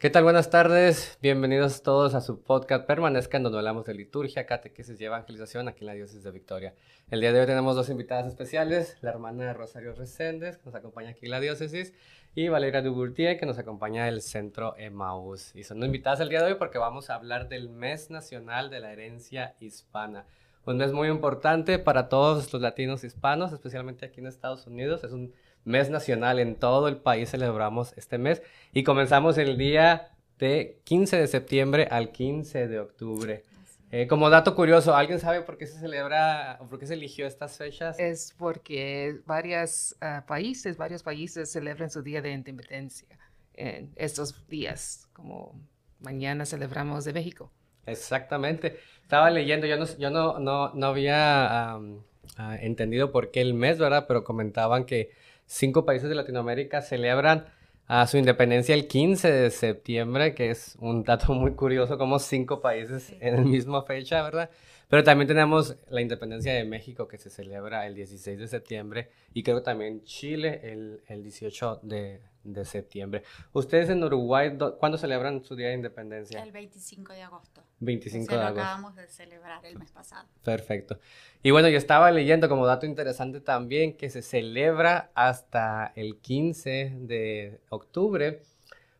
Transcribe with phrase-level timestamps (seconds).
[0.00, 0.24] ¿Qué tal?
[0.24, 1.18] Buenas tardes.
[1.20, 5.88] Bienvenidos todos a su podcast Permanezcan, donde hablamos de liturgia, catequesis y evangelización aquí en
[5.88, 6.74] la diócesis de Victoria.
[7.10, 11.10] El día de hoy tenemos dos invitadas especiales, la hermana Rosario Reséndez, que nos acompaña
[11.10, 11.92] aquí en la diócesis,
[12.34, 15.54] y Valeria Duburtier, que nos acompaña del Centro Emmaus.
[15.54, 18.80] Y son invitadas el día de hoy porque vamos a hablar del Mes Nacional de
[18.80, 20.24] la Herencia Hispana.
[20.64, 25.04] Un mes muy importante para todos los latinos hispanos, especialmente aquí en Estados Unidos.
[25.04, 28.42] Es un mes nacional en todo el país celebramos este mes
[28.72, 33.44] y comenzamos el día de 15 de septiembre al 15 de octubre.
[33.92, 37.26] Eh, como dato curioso, ¿alguien sabe por qué se celebra o por qué se eligió
[37.26, 37.98] estas fechas?
[37.98, 43.08] Es porque varios ah, países, varios países celebran su día de independencia
[43.54, 45.60] en estos días, como
[45.98, 47.50] mañana celebramos de México.
[47.84, 48.78] Exactamente.
[49.02, 53.78] Estaba leyendo, yo no, yo no, no, no había ah, entendido por qué el mes,
[53.78, 54.04] ¿verdad?
[54.06, 55.10] Pero comentaban que
[55.50, 57.46] cinco países de Latinoamérica celebran
[57.88, 62.60] a su independencia el 15 de septiembre, que es un dato muy curioso, como cinco
[62.60, 64.48] países en la misma fecha, ¿verdad?
[64.88, 69.42] Pero también tenemos la independencia de México, que se celebra el 16 de septiembre, y
[69.42, 73.22] creo también Chile el, el 18 de, de septiembre.
[73.52, 76.42] ¿Ustedes en Uruguay cuándo celebran su Día de Independencia?
[76.42, 77.62] El 25 de agosto.
[77.80, 78.54] 25 de agosto.
[78.54, 80.28] Lo acabamos de celebrar el mes pasado.
[80.44, 80.98] Perfecto.
[81.42, 86.96] Y bueno, yo estaba leyendo como dato interesante también que se celebra hasta el 15
[87.00, 88.42] de octubre,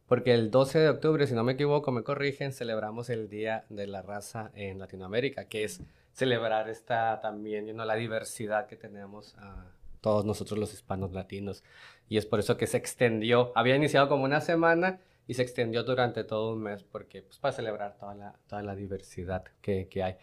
[0.06, 3.86] porque el 12 de octubre, si no me equivoco, me corrigen, celebramos el Día de
[3.86, 5.80] la Raza en Latinoamérica, que es
[6.12, 9.66] celebrar esta también, la diversidad que tenemos a
[10.00, 11.62] todos nosotros los hispanos latinos.
[12.08, 15.84] Y es por eso que se extendió, había iniciado como una semana y se extendió
[15.84, 20.02] durante todo un mes, porque pues para celebrar toda la, toda la diversidad que, que
[20.02, 20.16] hay.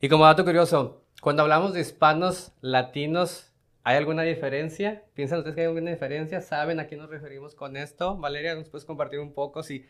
[0.00, 5.04] Y como dato curioso, cuando hablamos de hispanos latinos, ¿hay alguna diferencia?
[5.14, 6.40] ¿Piensan ustedes que hay alguna diferencia?
[6.40, 8.16] ¿Saben a qué nos referimos con esto?
[8.16, 9.86] Valeria, ¿nos puedes compartir un poco si,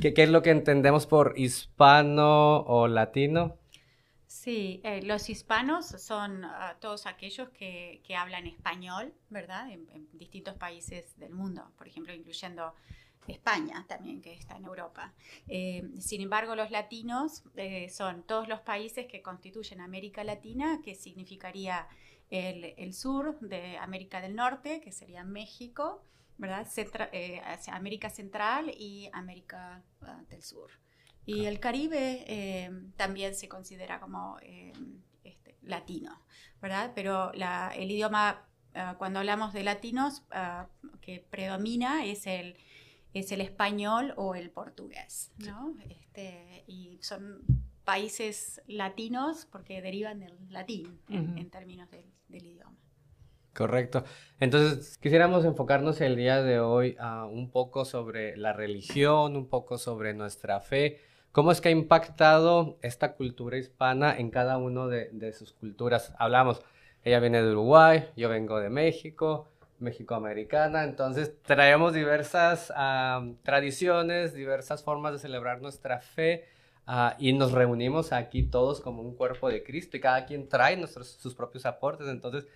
[0.00, 3.58] qué, qué es lo que entendemos por hispano o latino?
[4.26, 9.70] Sí, eh, los hispanos son ah, todos aquellos que, que, hablan español, ¿verdad?
[9.70, 12.74] En, distintos países del mundo, por ejemplo, incluyendo
[13.28, 15.12] España también, que está en Europa.
[15.46, 20.94] Eh, sin embargo, los latinos eh, son todos los países que constituyen América Latina, que
[20.94, 21.86] significaría
[22.28, 26.02] el, el sur de América del Norte, que sería México,
[26.38, 26.66] ¿verdad?
[27.72, 30.70] América Central y América ah, del Sur.
[31.26, 34.72] Y el Caribe eh, también se considera como eh,
[35.24, 36.22] este, latino,
[36.62, 36.92] ¿verdad?
[36.94, 40.68] Pero el idioma, ah, cuando hablamos de latinos, ah,
[41.00, 42.56] que predomina es el,
[43.12, 45.74] es el español o el portugués, ¿no?
[45.88, 47.42] Este, y son
[47.84, 52.76] países latinos porque derivan del latín en, términos del, idioma.
[53.54, 54.04] Correcto.
[54.38, 59.78] Entonces, quisiéramos enfocarnos el día de hoy uh, un poco sobre la religión, un poco
[59.78, 61.00] sobre nuestra fe,
[61.36, 66.14] ¿Cómo es que ha impactado esta cultura hispana en cada una de, sus culturas?
[66.18, 66.62] Hablamos,
[67.04, 69.46] ella viene de Uruguay, yo vengo de México,
[69.78, 72.72] México-americana, entonces traemos diversas
[73.42, 76.46] tradiciones, diversas formas de celebrar nuestra fe
[76.86, 80.78] ah, y nos reunimos aquí todos como un cuerpo de Cristo y cada quien trae
[80.78, 82.08] nuestros, sus propios aportes.
[82.08, 82.46] Entonces,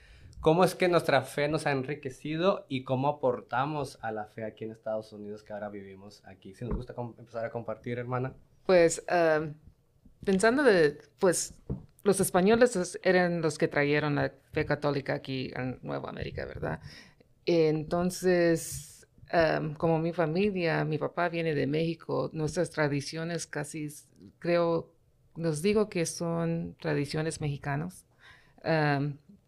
[0.41, 4.65] ¿cómo es que nuestra fe nos ha enriquecido y cómo aportamos a la fe aquí
[4.65, 6.55] en Estados Unidos que ahora vivimos aquí?
[6.55, 8.33] Si nos gusta empezar a compartir, hermana.
[8.71, 9.03] Pues
[10.25, 11.55] pensando de, pues
[12.05, 16.79] los españoles eran los que trajeron la fe católica aquí en Nueva América, ¿verdad?
[17.47, 19.09] Entonces,
[19.77, 23.89] como mi familia, mi papá viene de México, nuestras tradiciones casi,
[24.39, 24.93] creo,
[25.35, 28.05] nos digo que son tradiciones mexicanas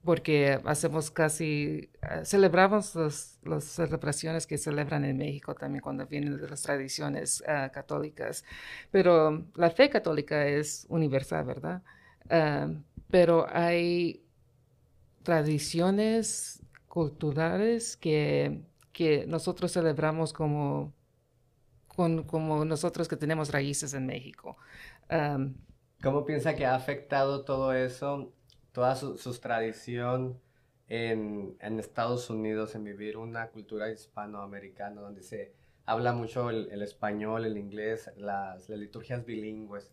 [0.05, 6.63] porque hacemos casi, eh, celebramos las celebraciones que celebran en México también cuando vienen las
[6.63, 8.45] tradiciones eh, católicas,
[8.91, 11.83] pero la fe católica es universal, ¿verdad?
[12.29, 12.77] Eh,
[13.11, 14.25] pero hay
[15.23, 18.63] tradiciones culturales que,
[18.93, 20.93] que nosotros celebramos como,
[21.87, 24.57] como nosotros que tenemos raíces en México.
[26.03, 28.33] ¿Cómo piensa que ha afectado todo eso
[28.73, 30.41] toda su, tradición
[30.89, 35.53] en, Estados Unidos, en vivir una cultura hispanoamericana donde se
[35.87, 39.93] habla mucho el, español, el inglés, las, liturgias bilingües.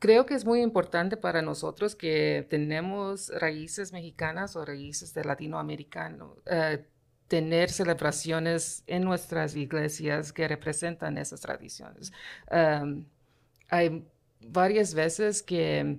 [0.00, 6.36] Creo que es muy importante para nosotros que tenemos raíces mexicanas o raíces de latinoamericano,
[6.46, 6.84] eh,
[7.26, 12.12] tener celebraciones en nuestras iglesias que representan esas tradiciones.
[13.70, 14.04] hay
[14.40, 15.98] varias veces que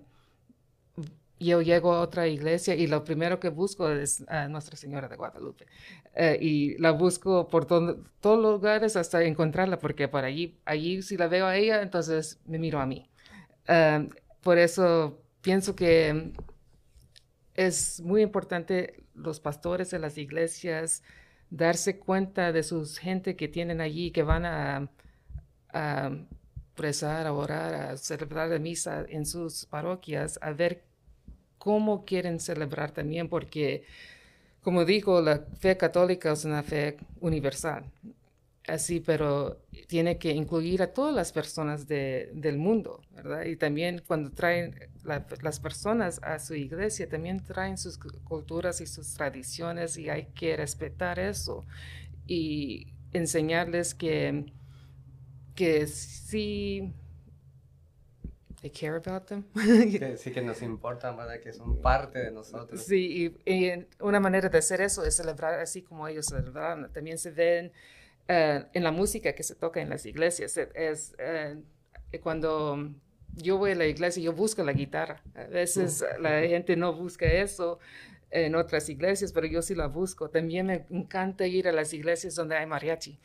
[1.39, 5.15] yo llego a otra iglesia y lo primero que busco es a Nuestra Señora de
[5.15, 5.65] Guadalupe.
[6.13, 11.17] Eh, y la busco por todos los lugares hasta encontrarla, porque por allí, allí si
[11.17, 13.09] la veo a ella, entonces me miro a mí.
[13.67, 14.09] Eh,
[14.41, 16.33] por eso pienso que
[17.55, 21.03] es muy importante los pastores de las iglesias
[21.49, 24.89] darse cuenta de sus gente que tienen allí, que van a,
[25.73, 26.11] a
[26.75, 30.88] rezar, a orar, a celebrar la misa en sus parroquias, a ver
[31.59, 33.83] cómo quieren celebrar también, porque,
[34.63, 37.85] como digo, la fe católica es una fe universal.
[38.67, 39.57] Así, pero
[39.87, 43.45] tiene que incluir a todas las personas del mundo, ¿verdad?
[43.45, 49.13] Y también cuando traen las personas a su iglesia, también traen sus culturas y sus
[49.15, 51.65] tradiciones y hay que respetar eso
[52.27, 54.53] y enseñarles que,
[55.55, 56.93] que sí
[58.61, 59.43] they care about them.
[60.17, 61.39] sí, que nos importa, ¿verdad?
[61.39, 62.81] Que son parte de nosotros.
[62.81, 66.91] Sí, y, una manera de hacer eso es celebrar así como ellos celebran.
[66.91, 67.71] También se ven
[68.27, 70.57] eh, en la música que se toca en las iglesias.
[70.57, 71.61] Es, eh,
[72.21, 72.91] cuando
[73.35, 75.21] yo voy a la iglesia, yo busco la guitarra.
[75.35, 76.21] A veces mm.
[76.21, 77.79] la gente no busca eso
[78.31, 80.29] en otras iglesias, pero yo sí la busco.
[80.29, 83.19] También me encanta ir a las iglesias donde hay mariachi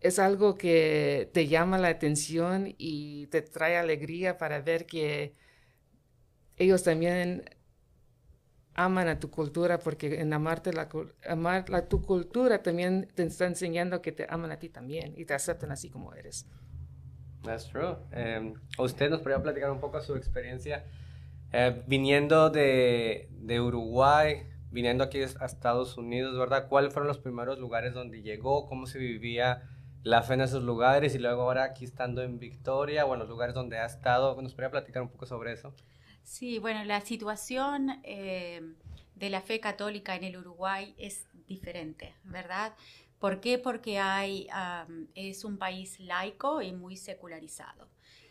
[0.00, 5.32] es algo que te llama la atención y te trae alegría para ver que
[6.56, 7.44] ellos también
[8.74, 10.88] aman a tu cultura porque en amarte la,
[11.28, 15.24] amar la, tu cultura también te está enseñando que te aman a ti también y
[15.24, 16.46] te aceptan así como eres.
[17.42, 17.96] That's true.
[18.12, 20.84] Um, usted nos podría platicar un poco su experiencia
[21.52, 26.68] eh, viniendo de, de, Uruguay, viniendo aquí a Estados Unidos, ¿verdad?
[26.68, 28.66] ¿Cuáles fueron los primeros lugares donde llegó?
[28.68, 29.62] ¿Cómo se vivía?
[30.02, 33.28] La fe en esos lugares y luego ahora aquí estando en Victoria o en los
[33.28, 34.40] lugares donde ha estado.
[34.40, 35.74] ¿Nos podría platicar un poco sobre eso?
[36.22, 38.60] Sí, bueno, la situación eh,
[39.14, 42.74] de la fe católica en el Uruguay es diferente, ¿verdad?
[43.18, 43.58] ¿Por qué?
[43.58, 44.48] Porque hay,
[45.14, 47.88] es un país laico y muy secularizado.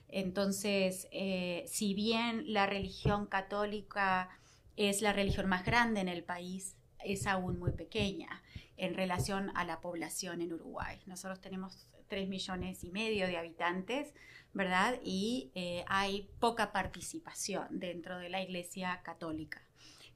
[0.08, 4.30] Entonces, eh, si bien la religión católica
[4.78, 8.42] es la religión más grande en el país, es aún muy pequeña
[8.78, 11.00] en relación a la población en Uruguay.
[11.06, 14.14] Nosotros tenemos 3 millones y medio de habitantes,
[14.54, 15.00] ¿verdad?
[15.04, 19.62] Y eh, hay poca participación dentro de la Iglesia Católica.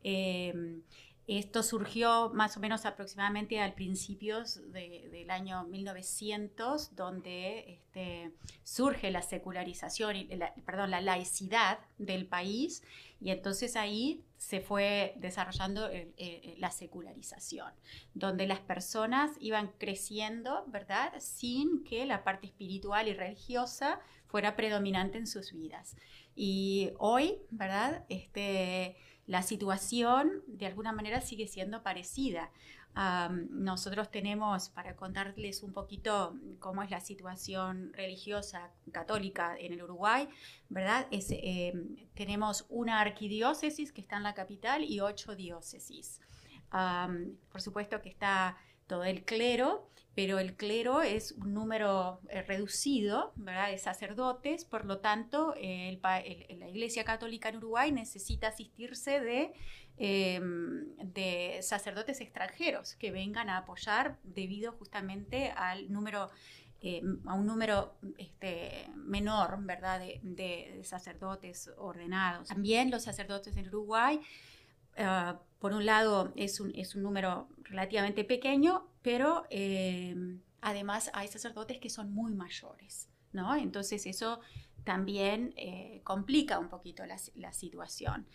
[0.04, 0.81] Eh,
[1.28, 8.31] esto surgió más o menos aproximadamente al principios del año 1900, donde este,
[8.63, 10.28] surge la secularización,
[10.66, 12.84] perdón, la laicidad del país,
[13.21, 15.88] y entonces ahí se fue desarrollando
[16.57, 17.71] la secularización,
[18.15, 25.19] donde las personas iban creciendo, ¿verdad?, sin que la parte espiritual y religiosa fuera predominante
[25.19, 25.95] en sus vidas.
[26.35, 28.97] Y hoy, ¿verdad?, este
[29.27, 32.51] la situación de alguna manera sigue siendo parecida.
[32.95, 40.27] Nosotros tenemos, para contarles un poquito cómo es la situación religiosa católica en el Uruguay,
[40.69, 41.07] ¿verdad?
[41.11, 46.19] Em, tenemos una arquidiócesis que está en la capital y ocho diócesis.
[47.51, 48.57] por supuesto que está
[48.88, 55.00] todo el clero, pero el clero es un número eh, reducido de sacerdotes, por lo
[55.00, 59.54] tanto, la Iglesia Católica en Uruguay necesita asistirse de,
[59.98, 66.30] em, de, sacerdotes extranjeros que vengan a apoyar debido justamente al número
[66.81, 70.01] em, a un número este, menor ¿verdad?
[70.24, 72.50] De, sacerdotes ordenados.
[72.50, 74.20] También los sacerdotes en Uruguay
[74.98, 80.15] ah, por un lado es un, es un número relativamente pequeño, pero eh,
[80.62, 83.55] además hay sacerdotes que son muy mayores, ¿no?
[83.55, 84.39] Entonces eso
[84.83, 88.25] también eh, complica un poquito la, situación.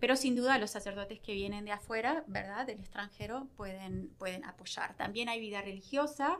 [0.00, 2.66] Pero sin duda los sacerdotes que vienen de afuera, ¿verdad?
[2.66, 4.96] Del extranjero, pueden, pueden apoyar.
[4.96, 6.38] También hay vida religiosa.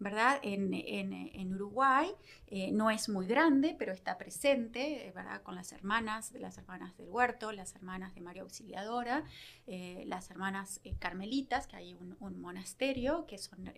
[0.00, 0.38] ¿verdad?
[0.42, 2.08] En, Uruguay
[2.46, 5.42] eh, no es muy grande, pero está presente, ¿verdad?
[5.42, 9.24] Con las hermanas, las hermanas del huerto, las hermanas de María Auxiliadora,
[9.66, 13.72] eh, las hermanas eh, carmelitas, que hay un, monasterio, que son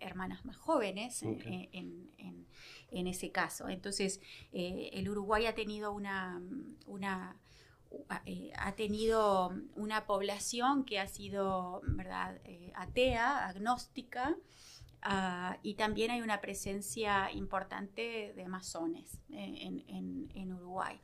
[0.00, 2.46] hermanas más jóvenes en,
[2.90, 3.68] ese caso.
[3.68, 4.20] Entonces,
[4.52, 6.42] el Uruguay ha tenido una,
[6.86, 7.36] una
[8.08, 12.40] ha tenido una población que ha sido, ¿verdad?,
[12.74, 14.36] atea, agnóstica,
[15.08, 21.00] Ah, y también hay una presencia importante de masones eh, en, Uruguay.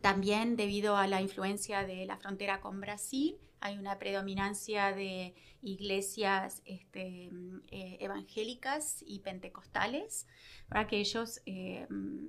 [0.00, 6.60] también debido a la influencia de la frontera con Brasil, hay una predominancia de iglesias
[6.66, 7.30] este,
[7.70, 10.26] eh, evangélicas y pentecostales,
[10.68, 11.86] para que ellos eh,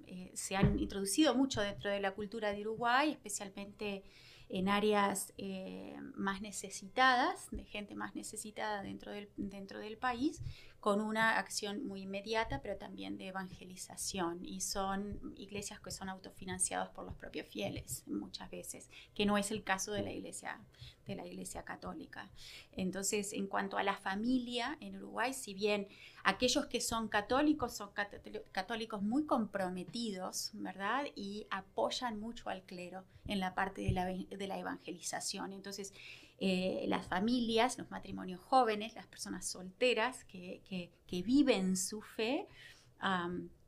[0.08, 4.04] eh, se han introducido mucho dentro de la cultura de Uruguay, especialmente
[4.48, 5.34] en áreas
[6.16, 10.42] más necesitadas, de gente más necesitada dentro del, dentro del país,
[10.86, 14.46] con una acción muy inmediata, pero también de evangelización.
[14.46, 19.50] Y son iglesias que son autofinanciadas por los propios fieles, muchas veces, que no es
[19.50, 20.62] el caso de la iglesia,
[21.08, 22.30] de la iglesia católica.
[22.72, 25.88] Entonces, en cuanto a la familia en Uruguay, si bien
[26.24, 27.90] aquellos que son católicos son
[28.52, 31.06] católicos muy comprometidos, ¿verdad?
[31.16, 35.52] Y apoyan mucho al clero en la parte de la, de la evangelización.
[35.52, 35.94] Entonces,
[36.40, 42.48] eh, las familias, los matrimonios jóvenes, las personas solteras que, viven su fe,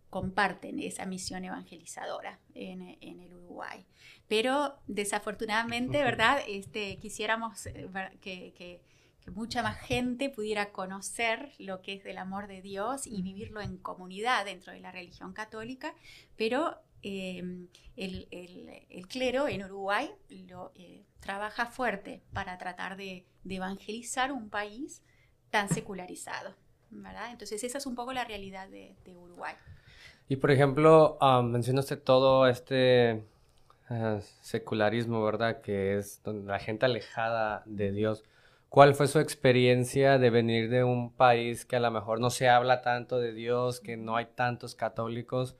[0.10, 3.86] comparten esa misión evangelizadora en, el Uruguay.
[4.28, 6.42] Pero desafortunadamente, ¿verdad?
[6.48, 7.90] Este, quisiéramos eh,
[8.22, 8.82] que,
[9.34, 13.78] mucha más gente pudiera conocer lo que es del amor de Dios y vivirlo en
[13.78, 15.94] comunidad dentro de la religión católica,
[16.38, 25.01] pero Em, el, clero en Uruguay eh, trabaja fuerte para tratar de, evangelizar un país
[25.50, 26.54] tan secularizado.
[26.89, 27.32] ¿verdad?
[27.32, 29.54] Entonces esa es un poco la realidad de, Uruguay.
[30.30, 33.24] Y por ejemplo, um, mencionaste todo este
[33.89, 35.62] ah, secularismo, ¿verdad?
[35.62, 38.24] Que es la gente alejada de Dios.
[38.70, 42.50] ¿Cuál fue su experiencia de venir de un país que a lo mejor no se
[42.50, 45.56] habla tanto de Dios, que no hay tantos católicos?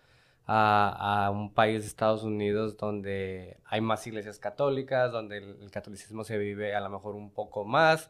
[0.48, 6.38] A, un país de Estados Unidos donde hay más iglesias católicas, donde el, catolicismo se
[6.38, 8.10] vive a lo mejor un poco más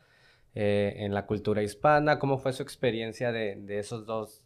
[0.53, 2.20] eh, en la cultura hispana.
[2.20, 4.44] ¿Cómo fue su experiencia de, de esos dos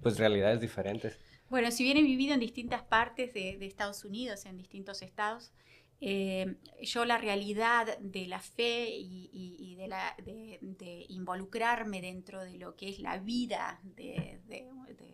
[0.00, 1.18] pues, realidades diferentes?
[1.52, 5.52] Bueno, si bien he vivido en distintas partes de, Estados Unidos, en distintos estados,
[6.00, 13.00] eh, yo la realidad de la fe y, de, involucrarme dentro de lo que es
[13.00, 13.82] la vida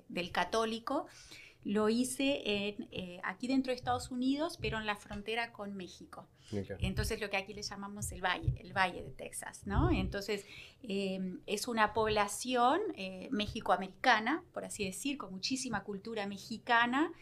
[0.09, 1.09] del católico,
[1.65, 6.27] lo hice en, eh, aquí dentro de Estados Unidos, pero en la frontera con México.
[6.79, 9.91] Entonces lo que aquí le llamamos el valle, el valle de Texas, ¿no?
[9.91, 10.47] Entonces
[10.83, 17.13] em, es una población eh, mexicoamericana, por así decir, con muchísima cultura mexicana,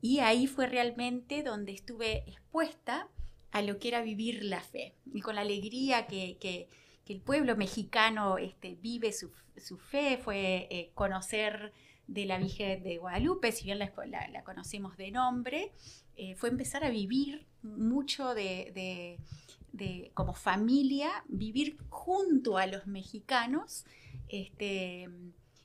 [0.00, 3.08] y ahí fue realmente donde estuve expuesta
[3.52, 6.68] a lo que era vivir la fe, y con la alegría que, que,
[7.06, 11.74] el pueblo mexicano este, vive su, su fe, fue eh, conocer
[12.12, 15.72] de la Virgen de Guadalupe, si bien la, la, conocemos de nombre,
[16.16, 19.18] eh, fue empezar a vivir mucho de,
[20.12, 23.86] como familia, vivir junto a los mexicanos
[24.28, 25.08] este,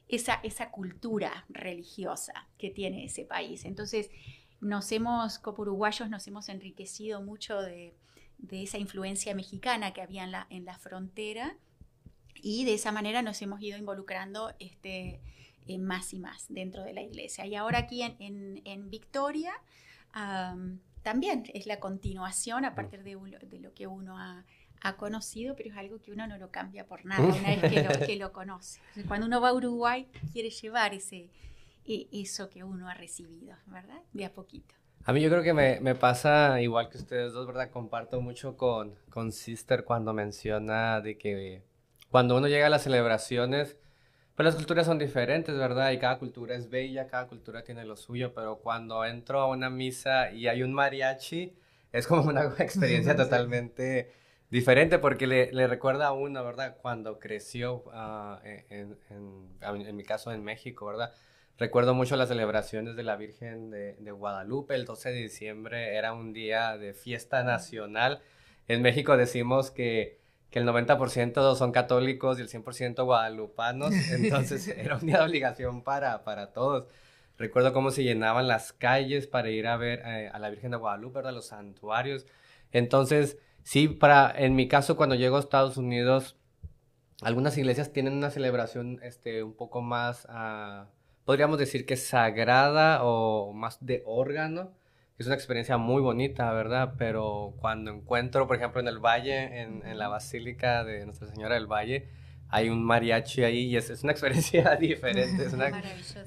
[0.07, 3.65] esa, esa cultura religiosa que tiene ese país.
[3.65, 4.09] Entonces,
[4.61, 7.93] nos hemos, como uruguayos, nos hemos enriquecido mucho de,
[8.51, 11.57] esa influencia mexicana que había en la, en la frontera
[12.35, 15.19] y de esa manera nos hemos ido involucrando este,
[15.67, 17.45] eh, más y más dentro de la iglesia.
[17.45, 19.53] Y ahora aquí en, Victoria
[21.03, 24.43] también es la continuación a partir de, de lo que uno ha,
[24.97, 28.05] conocido, pero es algo que uno no lo cambia por nada una vez que lo,
[28.05, 28.79] que lo conoce.
[29.07, 31.29] Cuando uno va a Uruguay quiere llevar ese,
[31.85, 33.99] e, eso que uno ha recibido, ¿verdad?
[34.13, 34.75] De a poquito.
[35.03, 37.69] A mí yo creo que me, me, pasa igual que ustedes dos, ¿verdad?
[37.71, 41.63] Comparto mucho con, con Sister cuando menciona de que
[42.09, 43.77] cuando uno llega a las celebraciones,
[44.37, 45.89] pues las culturas son diferentes, ¿verdad?
[45.89, 49.71] Y cada cultura es bella, cada cultura tiene lo suyo, pero cuando entro a una
[49.71, 51.57] misa y hay un mariachi,
[51.91, 54.11] es como una experiencia totalmente
[54.51, 56.77] diferente porque le, le, recuerda a uno, ¿verdad?
[56.79, 61.15] Cuando creció, uh, en, en, en, mi caso en México, ¿verdad?
[61.57, 64.75] Recuerdo mucho las celebraciones de la Virgen de, de, Guadalupe.
[64.75, 68.21] El 12 de diciembre era un día de fiesta nacional.
[68.67, 74.95] En México decimos que que el 90% son católicos y el 100% guadalupanos, entonces era
[74.95, 76.87] un día de obligación para, para todos.
[77.37, 80.77] Recuerdo cómo se llenaban las calles para ir a ver eh, a la Virgen de
[80.77, 82.25] Guadalupe, a los santuarios.
[82.71, 86.35] Entonces, sí, para, en mi caso, cuando llego a Estados Unidos,
[87.21, 90.87] algunas iglesias tienen una celebración este, un poco más, ah,
[91.25, 94.76] podríamos decir que sagrada o más de órgano
[95.17, 96.93] es una experiencia muy bonita, ¿verdad?
[96.97, 101.55] Pero cuando encuentro, por ejemplo, en el Valle, en, en la Basílica de Nuestra Señora
[101.55, 102.09] del Valle,
[102.49, 105.67] hay un mariachi ahí y es, es una experiencia diferente, es una,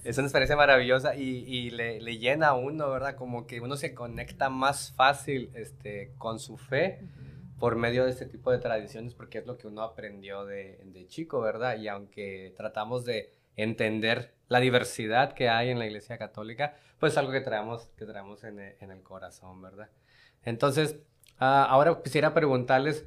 [0.05, 3.15] es una experiencia maravillosa y, y le, le, llena a uno, ¿verdad?
[3.15, 7.01] Como que uno se conecta más fácil este, con su fe
[7.59, 11.07] por medio de este tipo de tradiciones porque es lo que uno aprendió de, de
[11.07, 11.79] chico, ¿verdad?
[11.79, 17.19] Y aunque tratamos de entender la diversidad que hay en la Iglesia Católica, pues es
[17.19, 19.89] algo que traemos, que traemos en, el, corazón, ¿verdad?
[20.45, 20.97] Entonces,
[21.39, 23.07] ah, ahora quisiera preguntarles,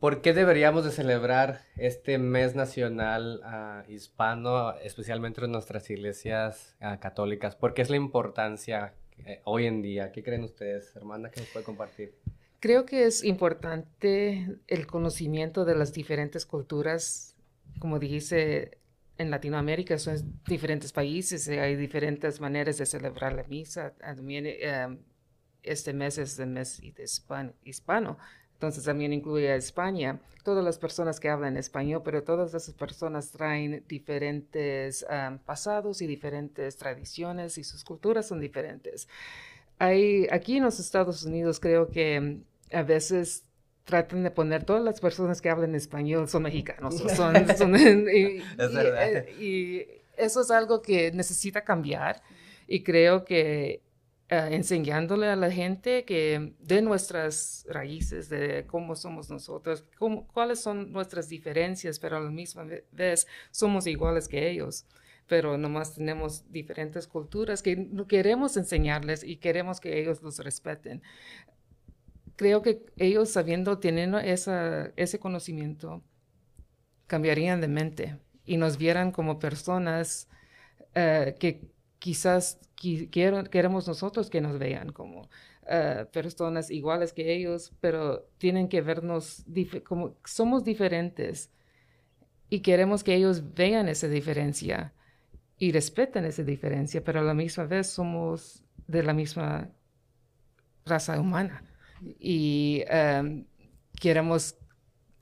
[0.00, 7.00] ¿Por qué deberíamos de celebrar este mes nacional ah, hispano, especialmente en nuestras iglesias ah,
[7.00, 7.56] católicas?
[7.56, 8.94] ¿Por qué es la importancia
[9.26, 10.12] eh, hoy en día?
[10.12, 12.14] ¿Qué creen ustedes, hermana, que nos puede compartir?
[12.60, 17.34] Creo que es importante el conocimiento de las diferentes culturas.
[17.80, 18.78] Como dijiste,
[19.18, 23.92] en Latinoamérica son diferentes países y hay diferentes maneras de celebrar la misa.
[23.94, 24.98] También eh,
[25.62, 26.80] este mes es el mes
[27.64, 28.16] hispano
[28.58, 33.30] entonces también incluye a España, todas las personas que hablan español, pero todas esas personas
[33.30, 35.06] traen diferentes
[35.46, 39.08] pasados y diferentes tradiciones y sus culturas son diferentes.
[39.78, 43.44] Hay, aquí en los Estados Unidos creo que mm, a veces
[43.88, 46.98] tratan de poner todas las personas que hablan español son mexicanos.
[46.98, 52.22] Son, y, eh, y, eso es algo que necesita cambiar
[52.66, 53.82] y creo que
[54.28, 59.86] eh, enseñándole a la gente que de nuestras raíces, de cómo somos nosotros,
[60.34, 64.84] cuáles son nuestras diferencias, pero a la misma vez somos iguales que ellos,
[65.28, 71.00] pero nomás tenemos diferentes culturas que queremos enseñarles y queremos que ellos los respeten.
[72.38, 76.04] Creo que ellos sabiendo, teniendo ese conocimiento,
[77.08, 80.28] cambiarían de mente y nos vieran como personas
[80.94, 81.68] eh, que
[81.98, 82.60] quizás
[83.10, 85.28] queremos nosotros que nos vean como
[85.68, 89.44] eh, personas iguales que ellos, pero tienen que vernos
[89.84, 91.50] como somos diferentes
[92.48, 94.94] y queremos que ellos vean esa diferencia
[95.58, 99.72] y respeten esa diferencia, pero a la misma vez somos de la misma
[100.86, 101.67] raza humana
[102.18, 103.44] y em,
[104.00, 104.56] queremos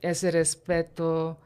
[0.01, 1.39] ese respeto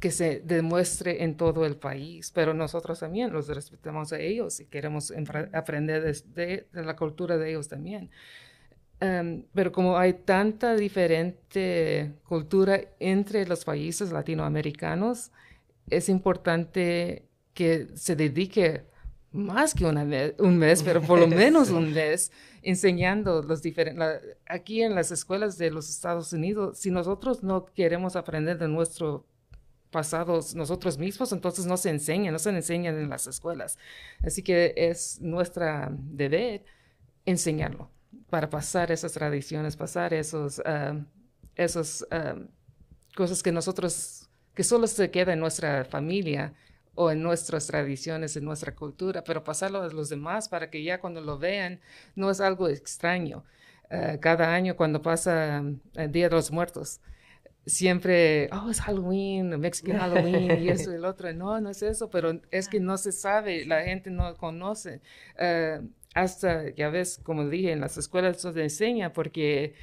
[0.00, 4.66] que se demuestre en todo el país, pero nosotros también los respetamos a ellos y
[4.66, 5.12] queremos
[5.52, 6.02] aprender
[6.34, 8.10] de, la cultura de ellos también.
[9.00, 15.30] Em, pero como hay tanta diferente cultura entre los países latinoamericanos,
[15.90, 18.84] es importante que se dedique
[19.38, 20.06] más que una
[20.38, 22.30] un mes, pero por lo menos un mes,
[22.62, 24.36] enseñando los diferentes...
[24.46, 29.24] Aquí en las escuelas de los Estados Unidos, si nosotros no queremos aprender de nuestro
[29.90, 33.78] pasados nosotros mismos, entonces no se enseñan, no se enseñan en las escuelas.
[34.22, 36.64] Así que es nuestra deber
[37.24, 37.90] enseñarlo
[38.28, 41.02] para pasar esas tradiciones, pasar esos, uh,
[41.56, 42.06] esos
[43.16, 46.52] cosas que nosotros, que solo se queda en nuestra familia
[47.00, 51.00] o en nuestras tradiciones, en nuestra cultura, pero pasarlo a los demás para que ya
[51.00, 51.80] cuando lo vean
[52.16, 53.44] no es algo extraño.
[53.88, 55.62] Uh, cada año cuando pasa
[55.94, 57.00] el Día de los Muertos,
[57.66, 61.32] siempre, oh, es Halloween, Mexican Halloween y eso y el otro.
[61.34, 65.00] No, no es eso, pero es que no se sabe, la gente no conoce.
[65.38, 65.80] Eh,
[66.14, 69.74] hasta, ya ves, como dije, en las escuelas se enseña porque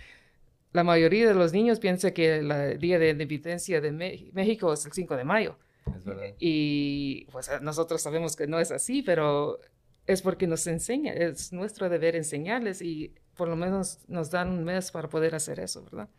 [0.73, 3.91] la mayoría de los niños piensa que el día de independencia de
[4.33, 5.57] México es el 5 de mayo.
[5.93, 6.33] Es verdad.
[6.39, 9.59] Y pues nosotros sabemos que no es así, pero
[10.07, 14.63] es porque nos enseña, es nuestro deber enseñarles y por lo menos nos dan un
[14.63, 16.09] mes para poder hacer eso, ¿verdad?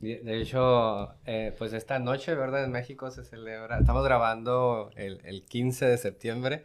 [0.00, 2.64] De hecho, eh, pues esta noche, ¿verdad?
[2.64, 6.62] En México se celebra, estamos grabando el, el, 15 de septiembre.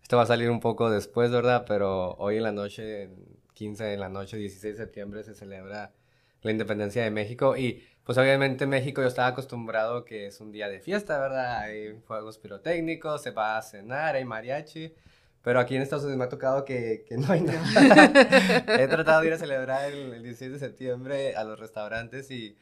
[0.00, 1.64] Esto va a salir un poco después, ¿verdad?
[1.66, 3.10] Pero hoy en la noche,
[3.54, 5.94] 15 de la noche, 16 de septiembre, se celebra
[6.42, 7.56] la independencia de México.
[7.56, 11.58] Y pues obviamente México yo estaba acostumbrado que es un día de fiesta, ¿verdad?
[11.58, 14.94] Hay fuegos pirotécnicos, se va a cenar, hay mariachi.
[15.42, 17.60] Pero aquí en Estados Unidos me ha tocado que, que no hay nada.
[18.80, 22.56] He tratado de ir a celebrar el, el 16 de septiembre a los restaurantes y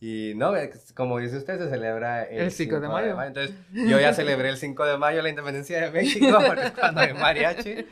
[0.00, 0.52] y no,
[0.94, 3.20] como dice usted, se celebra el, 5, de, mayo.
[3.20, 7.14] Entonces, yo ya celebré el 5 de mayo la independencia de México, porque cuando hay
[7.14, 7.84] mariachi.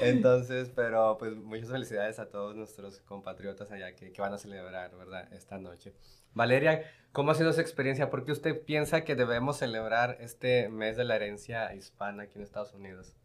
[0.00, 4.96] Entonces, pero pues muchas felicidades a todos nuestros compatriotas allá que, que van a celebrar,
[4.96, 5.30] ¿verdad?
[5.34, 5.92] Esta noche.
[6.34, 8.10] Valeria, ¿cómo ha sido su experiencia?
[8.10, 12.42] ¿Por qué usted piensa que debemos celebrar este mes de la herencia hispana aquí en
[12.42, 13.16] Estados Unidos?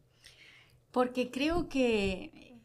[0.92, 2.60] Porque creo que,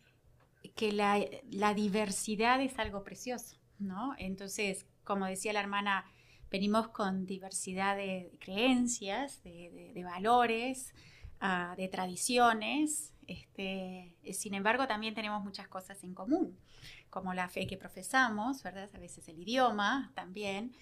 [0.74, 4.14] que la, la diversidad es algo precioso, ¿no?
[4.18, 6.04] Entonces, como decía la hermana,
[6.50, 10.92] venimos con diversidad de creencias, de, valores,
[11.40, 13.12] ah, de tradiciones.
[13.26, 16.58] Este, sin embargo, también tenemos muchas cosas en común,
[17.10, 18.88] como la fe que profesamos, ¿verdad?
[18.94, 20.74] A veces el idioma también.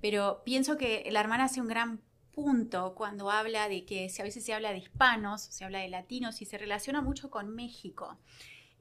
[0.00, 2.00] pero pienso que la hermana hace un gran
[2.32, 5.88] punto cuando habla de que si a veces se habla de hispanos, se habla de
[5.88, 8.18] latinos y se relaciona mucho con México.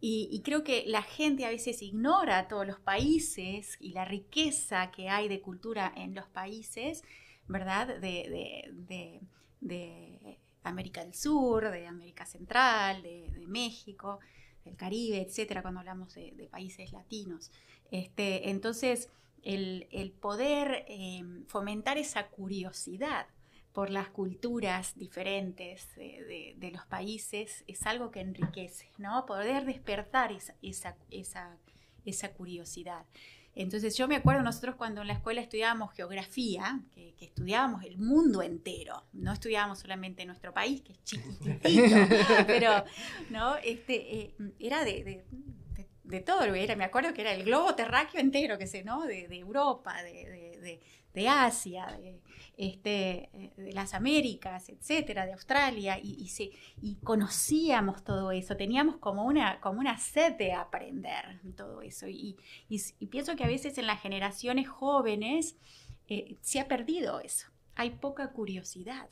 [0.02, 5.10] Y, creo que la gente a veces ignora todos los países y la riqueza que
[5.10, 7.04] hay de cultura en los países,
[7.48, 8.00] ¿verdad?
[8.00, 9.22] De,
[10.64, 14.20] América del Sur, de América Central, de, México,
[14.66, 17.52] del Caribe, etcétera, cuando hablamos de, países latinos.
[17.92, 19.10] Este, entonces,
[19.44, 23.28] el, poder em, fomentar esa curiosidad
[23.72, 29.26] por las culturas diferentes de, los países es algo que enriquece, ¿no?
[29.26, 30.96] Poder despertar esa, esa,
[32.06, 33.06] esa, curiosidad.
[33.56, 38.42] Entonces yo me acuerdo nosotros cuando en la escuela estudiábamos geografía, que, estudiábamos el mundo
[38.42, 41.56] entero, no estudiábamos solamente nuestro país, que es chiquitito,
[42.48, 42.84] pero
[43.30, 43.56] ¿no?
[43.58, 45.26] este, eh, era de, de
[46.26, 49.06] todo, era, me acuerdo que era el globo terráqueo entero, que sé, ¿no?
[49.06, 50.80] De, Europa, de,
[51.14, 52.20] de, Asia, de,
[52.58, 59.26] este, de las Américas, etcétera, de Australia, y, y, y, conocíamos todo eso, teníamos como
[59.26, 62.08] una, como una sed de aprender todo eso.
[62.08, 62.38] Y,
[63.10, 65.58] pienso que a veces en las generaciones jóvenes
[66.08, 69.10] eh, se ha perdido eso, hay poca curiosidad.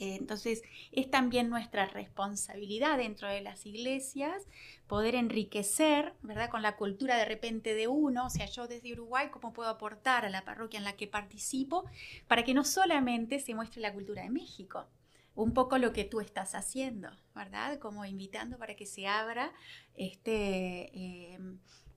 [0.00, 4.42] Entonces, es también nuestra responsabilidad dentro de las iglesias
[4.86, 6.50] poder enriquecer, ¿verdad?
[6.50, 10.24] Con la cultura de repente de uno, o sea, yo desde Uruguay, ¿cómo puedo aportar
[10.24, 11.84] a la parroquia en la que participo
[12.26, 14.86] para que no solamente se muestre la cultura de México,
[15.34, 17.78] un poco lo que tú estás haciendo, ¿verdad?
[17.78, 19.52] Como invitando para que se abra,
[19.94, 21.38] este, eh,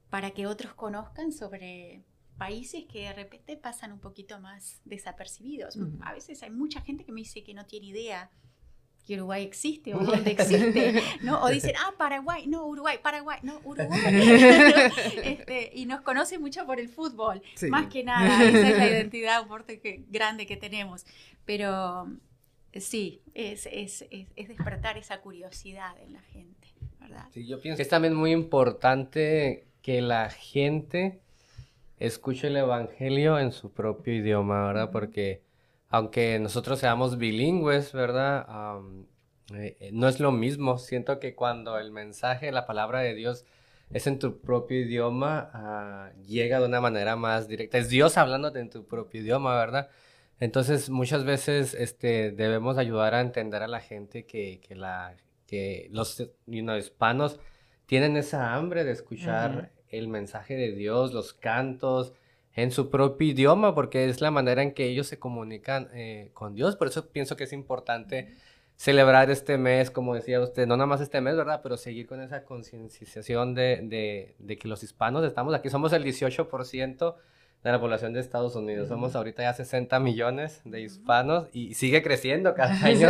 [0.09, 2.03] para que otros conozcan sobre
[2.37, 5.77] países que de repente pasan un poquito más desapercibidos.
[6.01, 8.29] A veces hay mucha gente que me dice que no tiene idea
[9.05, 11.43] que Uruguay existe o dónde existe, ¿no?
[11.43, 13.99] O dicen, ah, Paraguay, no, Uruguay, Paraguay, no, Uruguay.
[15.23, 19.45] este, y nos conoce mucho por el fútbol, más que nada, esa es la identidad
[19.49, 21.05] un que, grande que tenemos.
[21.45, 22.07] Pero
[22.73, 26.67] sí, es, es, es, es, despertar esa curiosidad en la gente,
[26.99, 27.27] ¿verdad?
[27.31, 31.19] Sí, yo pienso que es también muy importante que la gente
[32.07, 34.91] escuche el Evangelio en su propio idioma, ¿verdad?
[34.91, 35.43] Porque
[35.89, 38.45] aunque nosotros seamos bilingües, ¿verdad?
[39.53, 40.77] Eh, eh, no es lo mismo.
[40.77, 43.45] Siento que cuando el mensaje, la palabra de Dios
[43.91, 47.77] es en tu propio idioma, ah, llega de una manera más directa.
[47.77, 49.89] Es Dios hablándote en tu propio idioma, ¿verdad?
[50.39, 55.15] Entonces, muchas veces este, debemos ayudar a entender a la gente que, que, la,
[55.47, 56.21] que los
[56.55, 57.39] hispanos
[57.85, 62.13] tienen esa hambre de escuchar el mensaje de Dios, los cantos,
[62.55, 66.53] en su propio idioma, porque es la manera en que ellos se comunican eh, con
[66.53, 66.75] Dios.
[66.75, 68.35] Por eso pienso que es importante
[68.75, 71.61] celebrar este mes, como decía usted, no nada más este mes, ¿verdad?
[71.63, 75.69] Pero seguir con esa concienciación de, de, que los hispanos estamos aquí.
[75.69, 77.15] Somos el 18%
[77.63, 78.89] de la población de Estados Unidos.
[78.89, 83.09] Somos ahorita ya 60 millones de hispanos y sigue creciendo cada año.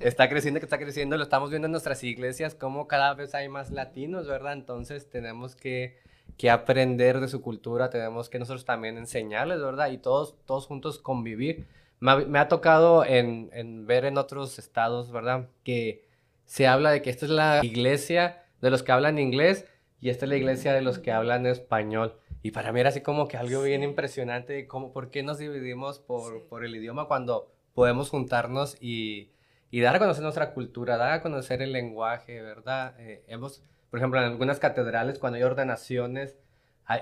[0.00, 1.16] está creciendo, que está creciendo.
[1.16, 4.54] Lo estamos viendo en nuestras iglesias, como cada vez hay más latinos, ¿verdad?
[4.54, 5.98] Entonces tenemos que
[6.36, 9.90] que aprender de su cultura, tenemos que nosotros también enseñarles, ¿verdad?
[9.90, 11.66] Y todos, todos juntos convivir.
[12.00, 15.48] Me ha, tocado en, en, ver en otros estados, ¿verdad?
[15.64, 16.08] Que
[16.46, 19.66] se habla de que esta es la iglesia de los que hablan inglés
[20.00, 22.14] y esta es la iglesia de los que hablan español.
[22.42, 25.98] Y para mí era así como que algo bien impresionante, como por qué nos dividimos
[25.98, 29.30] por, por el idioma cuando podemos juntarnos y,
[29.70, 32.94] y, dar a conocer nuestra cultura, dar a conocer el lenguaje, ¿verdad?
[32.98, 36.36] Eh, hemos por ejemplo, en algunas catedrales, cuando hay ordenaciones,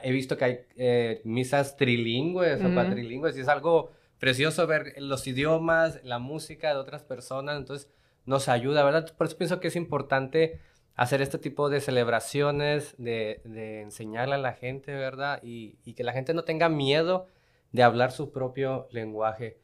[0.02, 5.26] he visto que hay eh, misas trilingües o cuatrilingües y es algo precioso ver los
[5.26, 7.90] idiomas, la música de otras personas, entonces
[8.26, 9.14] nos ayuda, ¿verdad?
[9.16, 10.60] Por eso pienso que es importante
[10.94, 15.40] hacer este tipo de celebraciones, de, de enseñarle a la gente, ¿verdad?
[15.42, 17.28] Y, y, que la gente no tenga miedo
[17.72, 19.58] de hablar su propio lenguaje.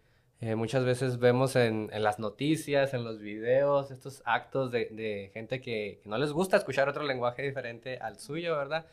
[0.45, 5.31] Eh, muchas veces vemos en, en, las noticias, en los videos, estos actos de, de
[5.33, 8.85] gente que, no les gusta escuchar otro lenguaje diferente al suyo, ¿verdad?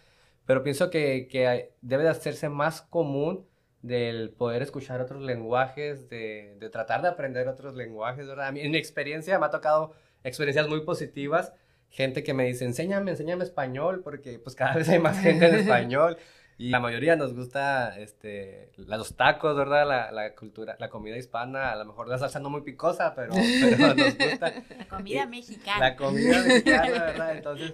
[0.46, 3.46] Pero pienso que, que debe de hacerse más común
[3.82, 8.48] del poder escuchar otros lenguajes, de, de, tratar de aprender otros lenguajes, ¿verdad?
[8.48, 11.52] A mí, en mi experiencia me ha tocado experiencias muy positivas,
[11.90, 15.56] gente que me dice, enséñame, enséñame español, porque pues cada vez hay más gente en
[15.68, 16.16] español.
[16.62, 19.88] Y la mayoría nos gusta este, los tacos, ¿verdad?
[19.88, 23.34] La, la, cultura, la comida hispana, a lo mejor la salsa no muy picosa, pero,
[23.34, 24.54] pero nos gusta.
[24.78, 25.80] La comida mexicana.
[25.80, 27.36] La comida mexicana, ¿verdad?
[27.36, 27.74] Entonces,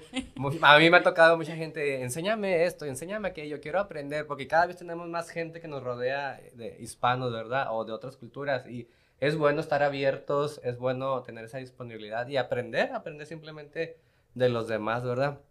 [0.62, 4.68] a mí me ha tocado mucha gente, enséñame esto, enséñame aquello, quiero aprender, porque cada
[4.68, 7.68] vez tenemos más gente que nos rodea de hispanos, ¿verdad?
[7.72, 8.66] O de otras culturas.
[8.68, 8.88] Y
[9.20, 13.98] es bueno estar abiertos, es bueno tener esa disponibilidad y aprender, aprender simplemente
[14.34, 15.42] de los demás, ¿verdad?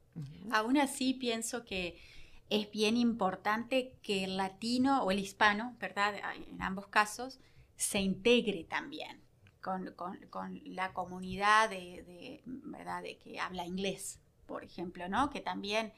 [0.50, 1.98] Aún así, pienso que
[2.50, 6.14] es bien importante que el latino o el hispano, ¿verdad?
[6.48, 7.40] En ambos casos,
[7.76, 9.26] se integre también
[9.60, 13.02] con, la comunidad de, ¿verdad?
[13.02, 15.30] de que habla inglés, por ejemplo, ¿no?
[15.30, 15.92] Que también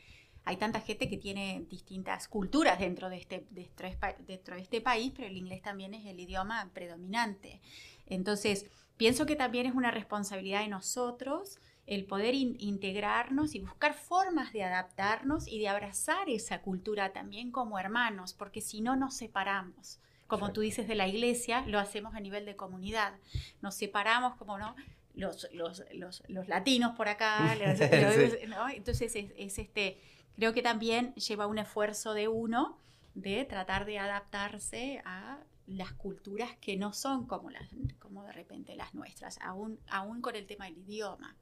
[0.45, 5.29] hay tanta gente que tiene distintas culturas dentro de, este, dentro de este país, pero
[5.29, 7.61] el inglés también es el idioma predominante.
[8.07, 11.59] Entonces, pienso que también es una responsabilidad de nosotros
[11.89, 17.79] el poder integrarnos y buscar formas de adaptarnos y de abrazar esa cultura también como
[17.79, 19.99] hermanos, porque si no nos separamos.
[20.27, 23.15] Como tú dices de la iglesia, lo hacemos a nivel de comunidad.
[23.63, 24.77] Nos separamos como no
[25.15, 27.57] los, los, los, los latinos por acá,
[28.75, 29.99] entonces es, este,
[30.37, 32.77] creo que también lleva un esfuerzo de uno
[33.15, 38.75] de tratar de adaptarse a las culturas que no son como, las, como de repente
[38.75, 41.37] las nuestras, aún, aún con el tema del idioma.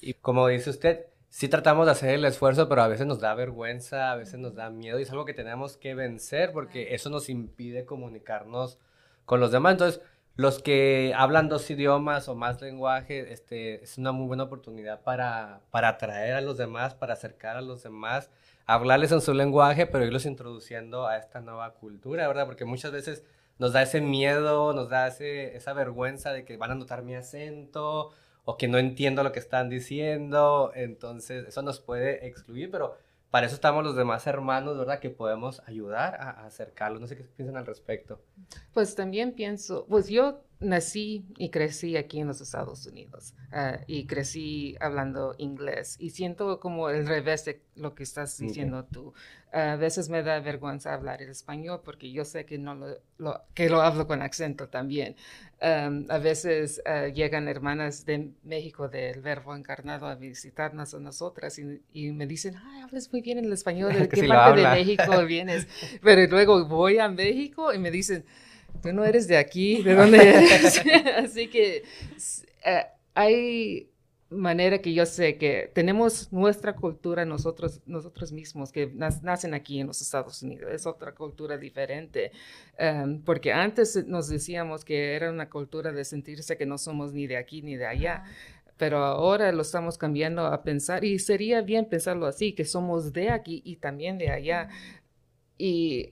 [0.00, 3.34] Y, como dice usted, sí tratamos de hacer el esfuerzo, pero a veces nos da
[3.34, 7.08] vergüenza, a veces nos da miedo y es algo que tenemos que vencer porque eso
[7.10, 8.78] nos impide comunicarnos
[9.24, 9.72] con los demás.
[9.72, 10.02] Entonces,
[10.36, 15.60] los que hablan dos idiomas o más lenguaje, este, es una muy buena oportunidad para,
[15.70, 18.30] para atraer a los demás, para acercar a los demás,
[18.70, 22.46] hablarles en su lenguaje, pero irlos introduciendo a esta nueva cultura, ¿verdad?
[22.46, 23.24] Porque muchas veces
[23.58, 27.16] nos da ese miedo, nos da ese, esa vergüenza de que van a notar mi
[27.16, 28.10] acento
[28.44, 32.96] o que no entiendo lo que están diciendo, entonces eso nos puede excluir, pero
[33.30, 35.00] para eso estamos los demás hermanos, ¿verdad?
[35.00, 37.00] Que podemos ayudar a, a acercarlos.
[37.00, 38.20] No sé qué piensan al respecto.
[38.72, 44.06] Pues también pienso, pues yo nací y crecí aquí en los Estados Unidos uh, y
[44.06, 49.14] crecí hablando inglés y siento como el revés de lo que estás diciendo tú.
[49.52, 53.40] a veces me da vergüenza hablar el español porque yo sé que no lo, lo
[53.54, 55.16] que lo hablo con acento también.
[55.62, 61.58] Um, a veces uh, llegan hermanas de México del Verbo Encarnado a visitarnos a nosotras
[61.58, 65.24] y, y me dicen, ay, hablas muy bien el español, ¿de qué parte de México
[65.26, 65.66] vienes?
[66.02, 68.24] Pero luego voy a México y me dicen,
[68.82, 70.82] tú no eres de aquí, ¿de dónde eres?
[71.16, 71.84] Así que
[72.64, 73.90] eh, hay
[74.30, 79.88] manera que yo sé que tenemos nuestra cultura nosotros, nosotros mismos, que nacen aquí en
[79.88, 82.30] los Estados Unidos, es otra cultura diferente,
[82.78, 87.26] em, porque antes nos decíamos que era una cultura de sentirse que no somos ni
[87.26, 88.24] de aquí ni de allá.
[88.76, 93.30] Pero ahora lo estamos cambiando a pensar, y sería bien pensarlo así, que somos de
[93.30, 94.68] aquí y también de allá.
[95.58, 96.10] Y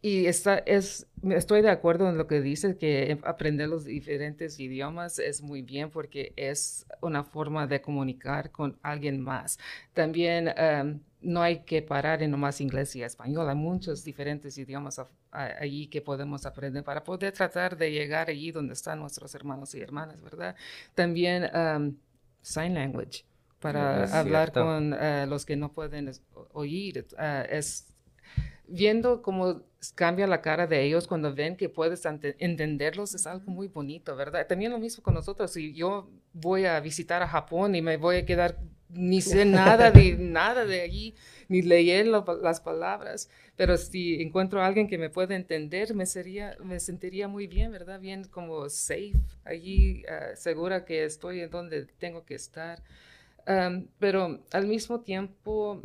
[0.00, 5.18] y está, es, estoy de acuerdo en lo que dices, que aprender los diferentes idiomas
[5.18, 9.58] es muy bien porque es una forma de comunicar con alguien más.
[9.94, 15.00] También em, no hay que parar en nomás inglés y español, hay muchos diferentes idiomas
[15.30, 19.80] allí que podemos aprender para poder tratar de llegar allí donde están nuestros hermanos y
[19.80, 20.56] hermanas, ¿verdad?
[20.94, 21.96] También um,
[22.40, 23.24] sign language
[23.60, 26.10] para hablar con uh, los que no pueden
[26.52, 27.06] oír.
[27.12, 27.86] Uh, es
[28.68, 29.62] viendo cómo
[29.94, 34.46] cambia la cara de ellos cuando ven que puedes entenderlos es algo muy bonito, ¿verdad?
[34.46, 35.52] También lo mismo con nosotros.
[35.52, 38.58] Si yo voy a visitar a Japón y me voy a quedar
[38.90, 41.14] ni sé nada de nada de allí,
[41.48, 46.56] ni leer las palabras, pero si encuentro a alguien que me pueda entender, me sería,
[46.62, 48.00] me sentiría muy bien, ¿verdad?
[48.00, 49.14] Bien como safe
[49.44, 52.82] allí, uh, segura que estoy en donde tengo que estar.
[53.46, 55.82] Um, pero al mismo tiempo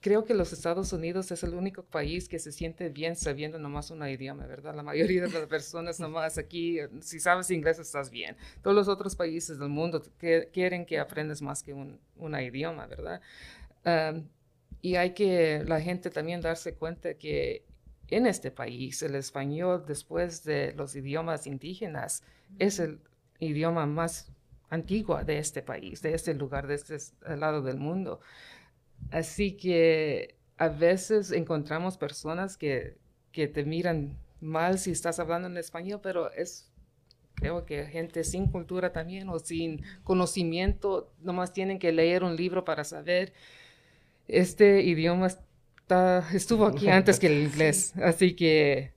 [0.00, 3.90] creo que los Estados Unidos es el único país que se siente bien sabiendo nomás
[3.90, 4.74] un idioma, ¿verdad?
[4.74, 8.36] La mayoría de las personas nomás aquí, si sabes inglés estás bien.
[8.62, 12.00] Todos los otros países del mundo que, quieren que aprendas más que un,
[12.40, 13.20] idioma, ¿verdad?
[14.82, 17.64] y hay que la gente también darse cuenta que
[18.08, 22.22] en este país el español, después de los idiomas indígenas,
[22.58, 23.00] es el
[23.38, 24.30] idioma más
[24.70, 26.98] antiguo de este país, de este lugar, de este
[27.36, 28.20] lado del mundo.
[29.10, 32.96] Así que a veces encontramos personas que,
[33.32, 36.70] que te miran mal si estás hablando en español, pero es
[37.34, 42.64] creo que gente sin cultura también o sin conocimiento, nomás tienen que leer un libro
[42.64, 43.32] para saber.
[44.26, 48.92] Este idioma está, estuvo aquí antes que el inglés, así que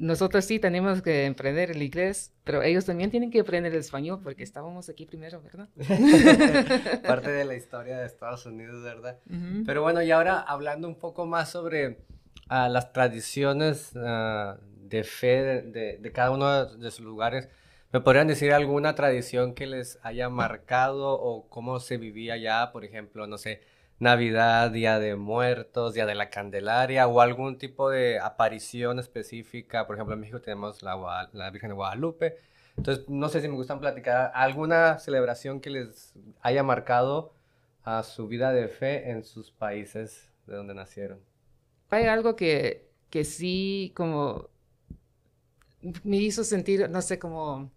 [0.00, 4.20] nosotros sí tenemos que emprender el inglés, pero ellos también tienen que aprender el español
[4.22, 5.68] porque estábamos aquí primero, ¿verdad?
[7.06, 9.18] Parte de la historia de Estados Unidos, ¿verdad?
[9.66, 11.98] Pero bueno, y ahora hablando un poco más sobre
[12.50, 14.58] uh, las tradiciones uh,
[14.88, 17.50] de fe de, de, cada uno de sus lugares,
[17.92, 22.86] ¿me podrían decir alguna tradición que les haya marcado o cómo se vivía allá, por
[22.86, 23.60] ejemplo, no sé?
[24.00, 29.86] Navidad, Día de Muertos, Día de la Candelaria o algún tipo de aparición específica.
[29.86, 32.36] Por ejemplo, en México tenemos la, Virgen de Guadalupe.
[32.78, 37.34] Entonces, no sé si me gustan platicar alguna celebración que les haya marcado
[37.84, 41.20] a su vida de fe en sus países de donde nacieron.
[41.90, 44.48] Hay algo que, que sí como
[46.04, 47.70] me hizo sentir, no sé, como,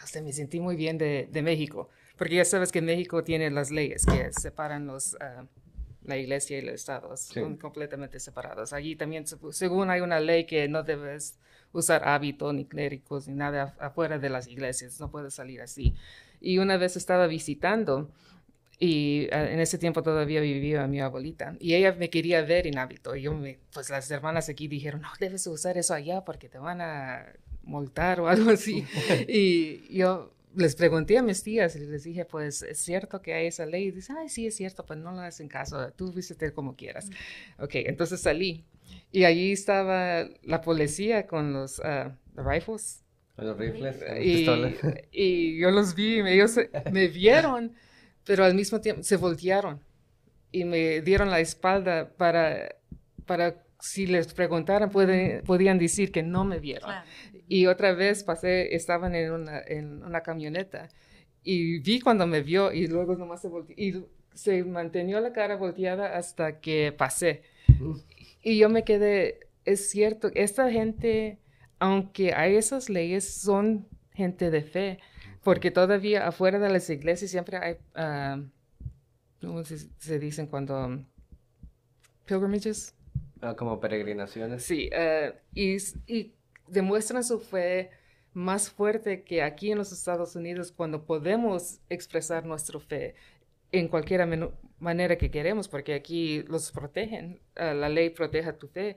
[0.00, 4.06] hasta me sentí muy bien de México porque ya sabes que México tiene las leyes
[4.06, 5.46] que separan los, uh,
[6.04, 8.72] la iglesia y el Estado, son completamente separados.
[8.72, 11.38] Allí también, según hay una ley que no debes
[11.72, 15.94] usar hábito, ni clérigos, ni nada afuera de las iglesias, no puedes salir así.
[16.40, 18.10] Y una vez estaba visitando
[18.78, 22.78] y ah, en ese tiempo todavía vivía mi abuelita y ella me quería ver en
[22.78, 23.16] hábito.
[23.16, 26.58] Y yo me, pues las hermanas aquí dijeron, no, debes usar eso allá porque te
[26.58, 27.26] van a
[27.62, 28.84] multar o algo así.
[29.28, 33.46] y yo les pregunté a mis tías y les dije, pues es cierto que hay
[33.46, 33.84] esa ley.
[33.84, 37.10] Y dice, ay, sí, es cierto, pues no lo hacen caso, tú visite como quieras.
[37.58, 38.64] Ok, entonces salí
[39.12, 43.04] y allí estaba la policía con los uh, rifles.
[43.36, 43.96] Los rifles.
[44.22, 44.46] Y,
[45.12, 46.56] y, yo los vi, ellos
[46.92, 47.74] me vieron,
[48.24, 49.80] pero al mismo tiempo se voltearon
[50.52, 52.76] y me dieron la espalda para,
[53.26, 56.90] para si les preguntaran, podían decir que no me vieron.
[57.46, 60.88] Y otra vez pasé, estaban en una, en una camioneta
[61.44, 65.56] y vi cuando me vio y luego nomás se volteó y se mantenió la cara
[65.56, 67.42] volteada hasta que pasé.
[68.42, 71.38] Y yo me quedé, es cierto, esta gente,
[71.78, 74.98] aunque hay esas leyes, son gente de fe,
[75.42, 78.42] porque todavía afuera de las iglesias siempre hay, uh,
[79.40, 81.04] ¿cómo se, dicen cuando?
[82.26, 82.94] Pilgrimages.
[83.40, 84.64] Ah, como peregrinaciones.
[84.64, 85.76] Sí, uh, y,
[86.06, 86.34] y
[86.66, 87.90] demuestran su fe
[88.32, 93.14] más fuerte que aquí en los Estados Unidos cuando podemos expresar nuestra fe
[93.72, 94.26] en cualquier
[94.78, 98.96] manera que queremos, porque aquí los protegen, ah, la ley protege tu fe,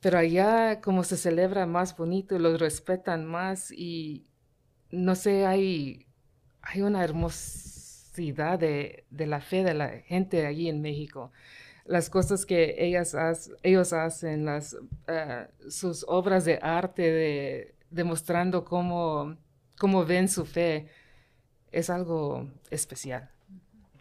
[0.00, 4.26] pero allá como se celebra más bonito, los respetan más y
[4.90, 6.06] no sé, hay,
[6.62, 11.32] hay una hermosidad de, de la fe de la gente allí en México
[11.84, 13.16] las cosas que ellas
[13.62, 14.76] ellos hacen, las,
[15.08, 19.36] ah, sus obras de arte, de, demostrando cómo,
[19.78, 20.88] cómo ven su fe,
[21.70, 23.30] es algo especial.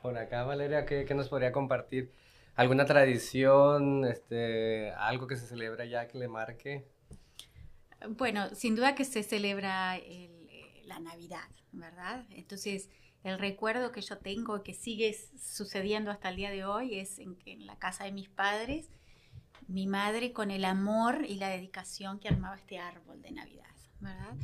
[0.02, 2.12] Por acá, Valeria, ¿qué, nos podría compartir?
[2.56, 6.86] ¿Alguna tradición, este, algo que se celebra ya que le marque?
[8.10, 9.98] Bueno, sin duda que se celebra
[10.86, 12.26] la Navidad, ¿verdad?
[12.32, 12.90] Entonces,
[13.24, 17.38] el recuerdo que yo tengo que sigue sucediendo hasta el día de hoy es en,
[17.46, 18.90] en la casa de mis padres,
[19.68, 24.36] mi madre con el amor y la dedicación que armaba este árbol de Navidad, ¿verdad?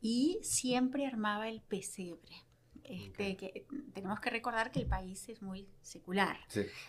[0.00, 2.44] Y siempre armaba el pesebre.
[2.84, 3.64] Este, que
[3.94, 6.36] tenemos que recordar que el país es muy secular.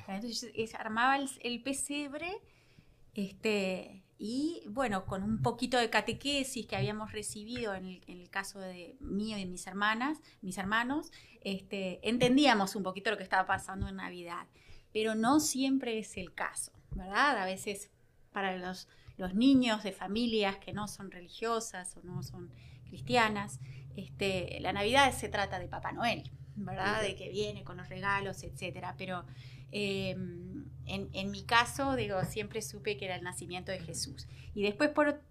[0.07, 2.41] Entonces armaba el, el, pesebre
[3.13, 8.95] este, y bueno, con un poquito de catequesis que habíamos recibido en el, caso de
[8.99, 13.97] mío y mis hermanas, mis hermanos, este, entendíamos un poquito lo que estaba pasando en
[13.97, 14.47] Navidad.
[14.91, 17.37] Pero no siempre es el caso, ¿verdad?
[17.37, 17.89] A veces
[18.31, 22.51] para los, los niños de familias que no son religiosas o no son
[22.85, 23.59] cristianas,
[23.95, 27.01] este, la Navidad se trata de Papá Noel, ¿verdad?
[27.01, 28.95] De que viene con los regalos, etcétera.
[28.97, 29.25] Pero
[29.75, 34.27] Em, en, mi caso, digo, siempre supe que era el nacimiento de Jesús.
[34.53, 35.21] Y después, por,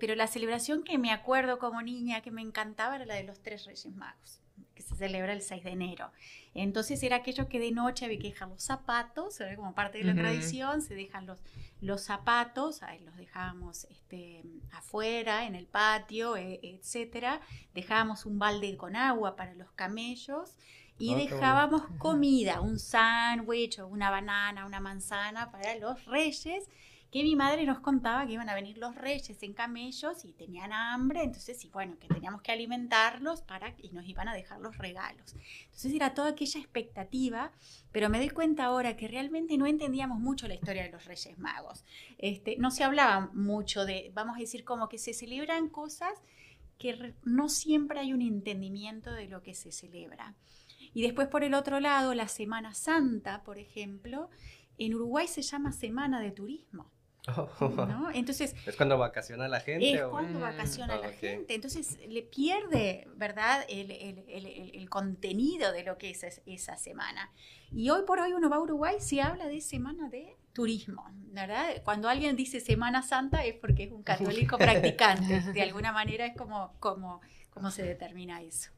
[0.00, 3.40] pero la celebración que me acuerdo como niña, que me encantaba, era la de los
[3.40, 4.40] tres Reyes Magos,
[4.74, 6.10] que se celebra el 6 de enero.
[6.54, 10.14] Entonces era aquello que de noche había que dejar los zapatos, como parte de la
[10.14, 11.38] tradición, se dejan los,
[11.80, 17.40] los zapatos, ahí los dejábamos este, afuera, en el patio, e, etcétera.
[17.74, 20.56] Dejábamos un balde con agua para los camellos
[21.02, 26.68] y ah, dejábamos comida, un sándwich o una banana, una manzana para los reyes,
[27.10, 30.72] que mi madre nos contaba que iban a venir los reyes en camellos y tenían
[30.72, 34.78] hambre, entonces, y bueno, que teníamos que alimentarlos para y nos iban a dejar los
[34.78, 35.34] regalos.
[35.64, 37.50] Entonces era toda aquella expectativa,
[37.90, 41.36] pero me doy cuenta ahora que realmente no entendíamos mucho la historia de los Reyes
[41.36, 41.84] Magos.
[42.18, 46.12] Este, no se hablaba mucho de, vamos a decir, como que se celebran cosas
[46.78, 50.36] que no siempre hay un entendimiento de lo que se celebra.
[50.94, 54.30] Y después por el otro lado, la Semana Santa, por ejemplo,
[54.78, 56.90] en Uruguay se llama Semana de Turismo.
[57.60, 58.10] ¿no?
[58.12, 59.92] Entonces, ¿Es cuando vacaciona la gente?
[59.92, 61.54] Es cuando vacaciona la gente.
[61.54, 67.30] Entonces le pierde, ¿verdad?, el, el, el, el, contenido de lo que es esa semana.
[67.70, 71.82] Y hoy por hoy uno va a Uruguay, se habla de semana de turismo, ¿verdad?
[71.84, 75.40] Cuando alguien dice Semana Santa es porque es un católico practicante.
[75.52, 78.70] De alguna manera es como, como, como se determina eso.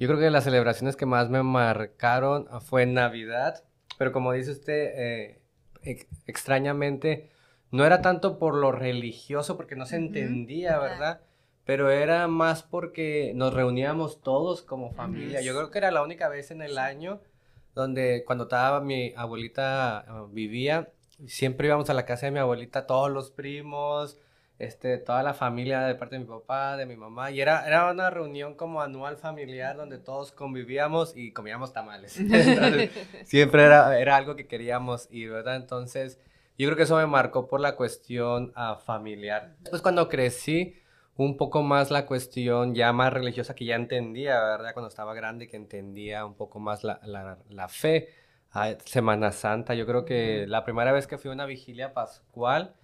[0.00, 3.64] Yo creo que las celebraciones que más me marcaron fue Navidad,
[3.98, 5.42] pero como dice usted, eh,
[6.26, 7.28] extrañamente,
[7.70, 11.20] no era tanto por lo religioso, porque no se entendía, ¿verdad?
[11.66, 15.42] Pero era más porque nos reuníamos todos como familia.
[15.42, 17.20] Yo creo que era la única vez en el año
[17.74, 20.88] donde cuando estaba mi abuelita ah, vivía,
[21.26, 24.16] siempre íbamos a la casa de mi abuelita, todos los primos,
[24.60, 27.90] este, toda la familia de parte de mi papá, de mi mamá, y era, era
[27.90, 32.12] una reunión como anual familiar donde todos convivíamos y comíamos tamales.
[33.24, 35.56] siempre era, era algo que queríamos ir, ¿verdad?
[35.56, 36.20] Entonces,
[36.58, 39.56] yo creo que eso me marcó por la cuestión uh, familiar.
[39.70, 40.76] Pues cuando crecí,
[41.16, 44.74] un poco más la cuestión ya más religiosa que ya entendía, ¿verdad?
[44.74, 47.00] Cuando estaba grande, que entendía un poco más la,
[47.48, 48.08] la, fe.
[48.50, 52.74] a Semana Santa, yo creo que la primera vez que fui a una vigilia pascual,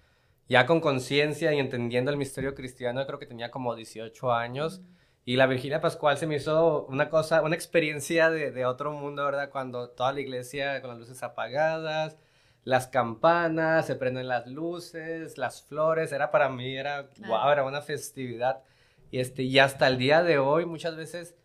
[0.47, 4.81] ya con conciencia y entendiendo el misterio cristiano, creo que tenía como 18 años.
[5.25, 9.25] Y la Vigilia Pascual se me hizo una cosa, una experiencia de, de, otro mundo,
[9.25, 9.49] ¿verdad?
[9.49, 12.17] Cuando toda la iglesia con las luces apagadas,
[12.63, 17.81] las campanas, se prenden las luces, las flores, era para mí, era, wow, era una
[17.81, 18.61] festividad.
[19.11, 21.35] Y, este, y hasta el día de hoy, muchas veces,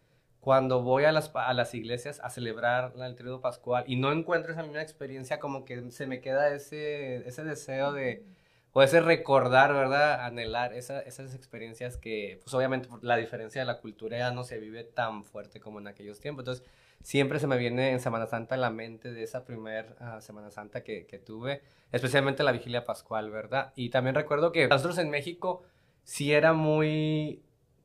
[0.41, 4.53] cuando voy a las, a las iglesias a celebrar el Tríodo Pascual y no encuentro
[4.53, 8.25] esa misma experiencia, como que se me queda ese, ese deseo de
[8.73, 10.25] o ese recordar, ¿verdad?
[10.25, 14.85] Anhelar esas experiencias que, pues obviamente la diferencia de la cultura ya no se vive
[14.85, 16.43] tan fuerte como en aquellos tiempos.
[16.43, 16.65] Entonces,
[17.03, 20.83] siempre se me viene en Semana Santa la mente de esa primera ah, Semana Santa
[20.83, 23.73] que, tuve, especialmente la vigilia pascual, ¿verdad?
[23.77, 25.63] Y también recuerdo que nosotros en México
[26.05, 27.43] sí era muy,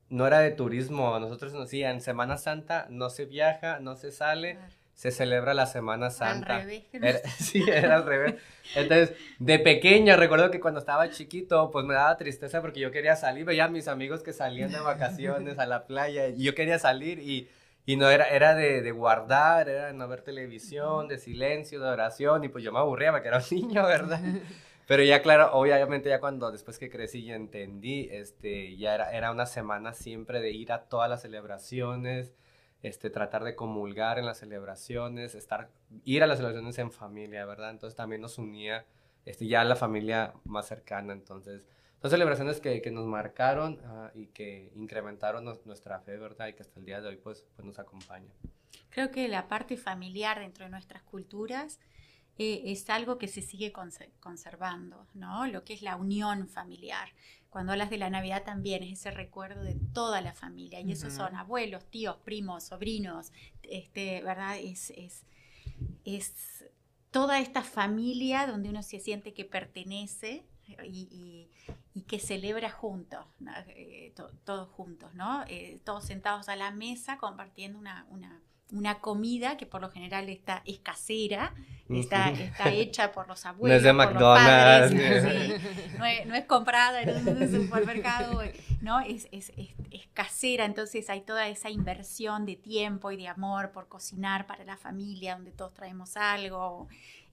[0.10, 4.12] no era de turismo, nosotros nos decían, en Semana Santa no se viaja, no se
[4.12, 4.58] sale
[4.98, 6.56] se celebra la Semana Santa.
[6.56, 7.22] Al revés.
[7.38, 8.34] sí, era al revés.
[8.74, 13.16] Entonces, de pequeña, recuerdo que cuando estaba chiquito, pues me daba tristeza porque yo quería
[13.16, 16.80] salir, veía a mis amigos que salían de vacaciones a la playa y yo quería
[16.80, 17.48] salir y,
[17.86, 21.90] y no era, era de, de, guardar, era de no ver televisión, de silencio, de
[21.90, 24.20] oración y pues yo me aburría porque era un niño, ¿verdad?
[24.88, 29.30] Pero ya claro, obviamente ya cuando después que crecí y entendí, este, ya era, era
[29.30, 32.34] una semana siempre de ir a todas las celebraciones,
[32.84, 35.70] este, tratar de comulgar en las celebraciones, estar,
[36.04, 37.72] ir a las celebraciones en familia, ¿verdad?
[37.72, 38.86] Entonces también nos unía
[39.26, 41.66] este, ya la familia más cercana, entonces
[42.02, 46.48] son celebraciones que, que nos marcaron ah, y que incrementaron nuestra fe, ¿verdad?
[46.48, 48.32] Y que hasta el día de hoy pues, pues nos acompañan.
[48.90, 51.80] Creo que la parte familiar dentro de nuestras culturas
[52.38, 53.74] eh, es algo que se sigue
[54.20, 55.48] conservando, ¿no?
[55.48, 57.10] Lo que es la unión familiar.
[57.50, 61.14] Cuando hablas de la Navidad también es ese recuerdo de toda la familia, y esos
[61.14, 63.32] son abuelos, tíos, primos, sobrinos,
[63.64, 64.58] este, ¿verdad?
[64.58, 65.24] Es, es,
[66.06, 66.66] es
[67.12, 70.46] toda esta familia donde uno se siente que pertenece
[70.84, 71.50] y,
[71.94, 73.26] y, que celebra juntos,
[73.70, 75.44] eh, todos juntos, ¿no?
[75.48, 78.42] Eh, todos sentados a la mesa compartiendo una, una
[78.72, 81.54] una comida que por lo general está, es casera,
[81.90, 83.74] está, está hecha por los abuelos.
[83.74, 84.94] No es de McDonald's.
[85.98, 88.42] no, es, comprada en un supermercado,
[88.82, 89.00] ¿no?
[89.00, 93.88] Es, es, es, casera, entonces hay toda esa inversión de tiempo y de amor por
[93.88, 96.88] cocinar para la familia, donde todos traemos algo,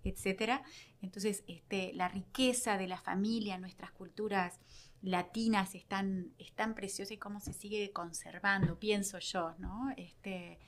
[0.04, 0.62] etcétera.
[1.02, 4.60] Entonces, este, la riqueza de la familia, nuestras culturas
[5.04, 9.92] latinas es tan, es tan preciosa y cómo se sigue conservando, pienso yo, ¿no?
[9.96, 10.58] Este,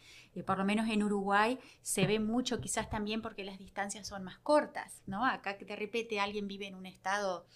[0.42, 4.38] por lo menos en Uruguay se ve mucho, quizás también porque las distancias son más
[4.38, 5.24] cortas, ¿no?
[5.24, 7.46] Acá de repente alguien vive en un estado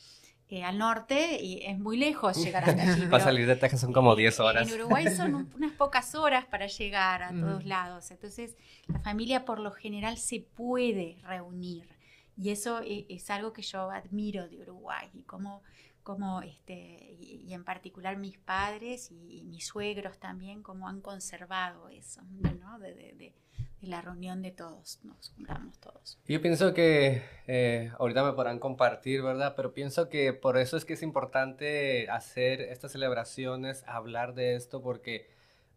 [0.53, 3.07] eh, al norte y es muy lejos llegar hasta allí.
[3.11, 4.69] para salir de Texas son como 10 horas.
[4.69, 8.11] En Uruguay son unas pocas horas para llegar a todos lados.
[8.11, 8.57] Entonces,
[8.89, 11.89] la familia por lo general se puede reunir.
[12.37, 15.63] Y eso eh, es, algo que yo admiro de Uruguay y cómo
[16.11, 22.21] como este, y, en particular mis padres y, mis suegros también, como han conservado eso,
[22.61, 22.81] ¿no?
[22.81, 23.33] De,
[23.81, 26.19] la reunión de todos, nos juntamos todos.
[26.27, 29.55] Yo pienso que eh, ahorita me podrán compartir, ¿verdad?
[29.57, 34.83] Pero pienso que por eso es que es importante hacer estas celebraciones, hablar de esto,
[34.83, 35.31] porque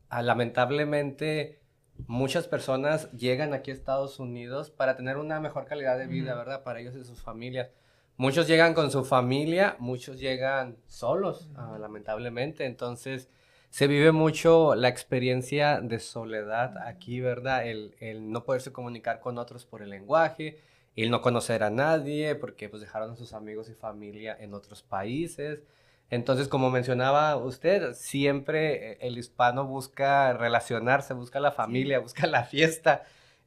[0.09, 1.59] ah, lamentablemente
[2.07, 6.63] muchas personas llegan aquí a Estados Unidos para tener una mejor calidad de vida, ¿verdad?
[6.63, 7.69] Para ellos y sus familias
[8.17, 12.65] Muchos llegan con su familia, muchos llegan solos, ah, lamentablemente.
[12.65, 13.27] Entonces,
[13.69, 17.65] se vive mucho la experiencia de soledad aquí, ¿verdad?
[17.65, 20.59] El, el, no poderse comunicar con otros por el lenguaje,
[20.95, 24.83] el no conocer a nadie, porque pues dejaron a sus amigos y familia en otros
[24.83, 25.63] países.
[26.11, 32.43] Entonces, como mencionaba usted, siempre eh, el hispano busca relacionarse, busca la familia, busca la
[32.43, 33.03] fiesta.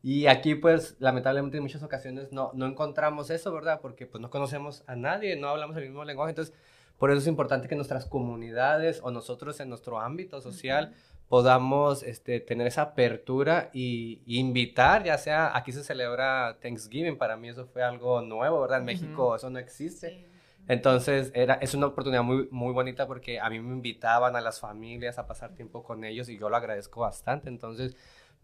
[0.09, 3.81] Y aquí, pues, lamentablemente en muchas ocasiones no, no encontramos eso, ¿verdad?
[3.83, 6.31] Porque pues no conocemos a nadie, no hablamos el mismo lenguaje.
[6.31, 6.55] Entonces,
[6.97, 10.95] por eso es importante que nuestras comunidades o nosotros en nuestro ámbito social
[11.29, 17.49] podamos este, tener esa apertura y, invitar, ya sea, aquí se celebra Thanksgiving, para mí
[17.49, 18.79] eso fue algo nuevo, ¿verdad?
[18.79, 20.25] En México eso no existe.
[20.69, 24.61] Entonces, era, es una oportunidad muy, muy bonita porque a mí me invitaban a las
[24.61, 27.49] familias a pasar tiempo con ellos y yo lo agradezco bastante.
[27.49, 27.97] Entonces,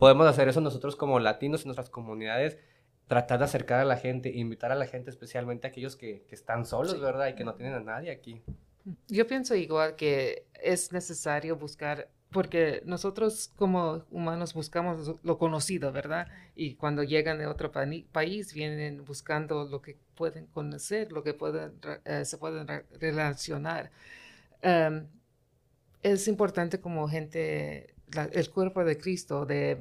[0.02, 2.58] podemos hacer eso nosotros como latinos en nuestras comunidades,
[3.06, 6.34] tratar de acercar a la gente, invitar a la gente, especialmente a aquellos que, que
[6.34, 7.28] están solos, ¿verdad?
[7.28, 8.42] Y que no tienen a nadie aquí.
[9.06, 16.26] Yo pienso igual que es necesario buscar, porque nosotros como humanos buscamos lo conocido, ¿verdad?
[16.56, 21.78] Y cuando llegan de otro país vienen buscando lo que pueden conocer, lo que pueden,
[22.06, 22.66] eh, se pueden
[22.98, 23.92] relacionar.
[24.62, 25.06] Em,
[26.02, 27.94] es importante como gente,
[28.32, 29.78] el cuerpo de Cristo, de,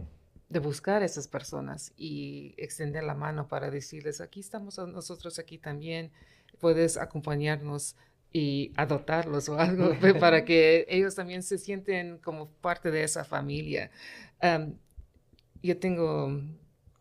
[0.49, 5.57] de, buscar a esas personas y extender la mano para decirles, aquí estamos nosotros aquí
[5.57, 6.11] también,
[6.59, 7.95] puedes acompañarnos
[8.33, 13.91] y adoptarlos o algo para que ellos también se sienten como parte de esa familia.
[15.61, 16.41] yo tengo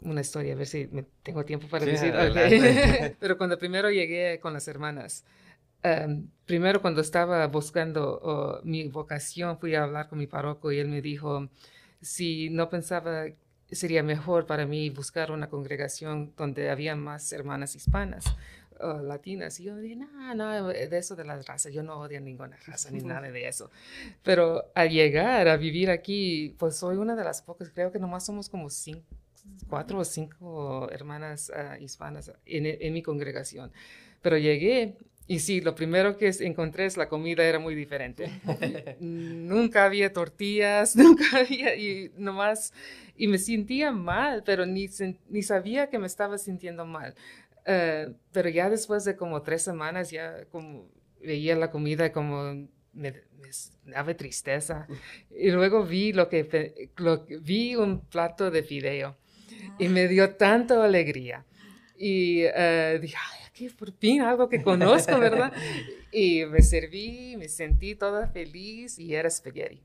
[0.03, 2.13] una historia, a ver si me tengo tiempo para decir.
[3.21, 5.25] Pero cuando primero llegué con las hermanas,
[5.83, 10.89] Em, primero cuando estaba buscando mi vocación, fui a hablar con mi párroco y él
[10.89, 11.49] me dijo
[12.01, 13.27] si no pensaba
[13.71, 18.25] sería mejor para mí buscar una congregación donde había más hermanas hispanas
[18.81, 19.61] o latinas.
[19.61, 22.91] Y yo dije, no, no, de eso de las razas, yo no odio ninguna raza
[22.91, 23.71] ni nada de eso.
[24.23, 28.27] Pero al llegar a vivir aquí, pues soy una de las pocas, creo que nomás
[28.27, 29.05] somos como cinco,
[29.69, 33.71] cuatro o cinco hermanas ah, hispanas en, en mi congregación.
[34.23, 34.97] Pero llegué
[35.31, 38.29] y sí, lo primero que encontré es la comida era muy diferente.
[38.99, 42.73] nunca había tortillas, nunca había, y nomás,
[43.15, 44.89] y me sentía mal, pero ni,
[45.29, 47.15] ni sabía que me estaba sintiendo mal.
[47.65, 50.89] Eh, pero ya después de como tres semanas, ya como
[51.21, 53.15] veía la comida como me,
[53.85, 54.89] daba tristeza.
[55.31, 59.17] Y luego vi lo que, lo, vi un plato de fideo
[59.79, 61.47] y me dio tanta alegría.
[61.97, 63.17] Y uh, dije,
[63.69, 65.53] por fin algo que conozco, ¿verdad?
[66.13, 69.83] y me serví, me sentí toda feliz y era spaghetti.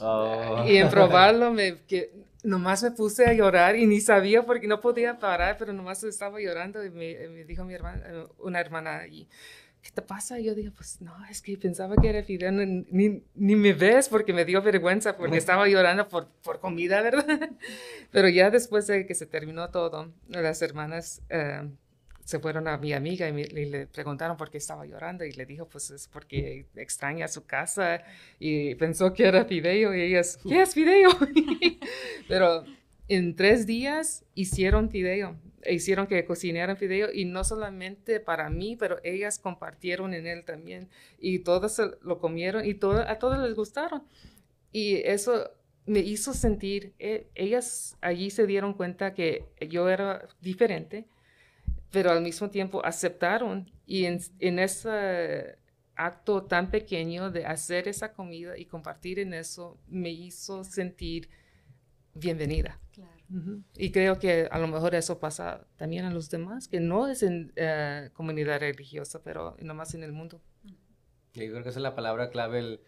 [0.00, 0.64] Oh.
[0.66, 2.10] Y en probarlo, me, que
[2.42, 6.40] nomás me puse a llorar y ni sabía porque no podía parar, pero nomás estaba
[6.40, 9.28] llorando y me, dijo mi hermana, una hermana y
[9.82, 10.38] ¿qué te pasa?
[10.40, 14.08] Y yo dije, pues no, es que pensaba que era fideo, ni, ni, me ves
[14.08, 17.50] porque me dio vergüenza porque estaba llorando por, por comida, ¿verdad?
[18.10, 21.68] Pero ya después de que se terminó todo, las hermanas eh,
[22.24, 25.68] se fueron a mi amiga y, le preguntaron por qué estaba llorando y le dijo,
[25.68, 28.02] pues es porque extraña su casa
[28.38, 31.10] y pensó que era fideo y ellas, ¿qué es fideo?
[32.28, 32.64] Pero
[33.08, 35.36] en tres días hicieron fideo,
[35.68, 40.88] hicieron que cocinaran fideo y no solamente para mí, pero ellas compartieron en él también
[41.18, 44.02] y todas lo comieron y todo, a todos les gustaron.
[44.72, 45.50] Y eso
[45.84, 51.04] me hizo sentir, eh, ellas allí se dieron cuenta que yo era diferente
[51.92, 55.58] pero al mismo tiempo aceptaron y en, en, ese
[55.94, 61.28] acto tan pequeño de hacer esa comida y compartir en eso me hizo sentir
[62.14, 62.80] bienvenida.
[63.76, 67.22] Y creo que a lo mejor eso pasa también a los demás, que no es
[67.22, 70.42] en eh, comunidad religiosa, pero nomás en el mundo.
[71.32, 72.80] Yo creo que esa es la palabra clave, el,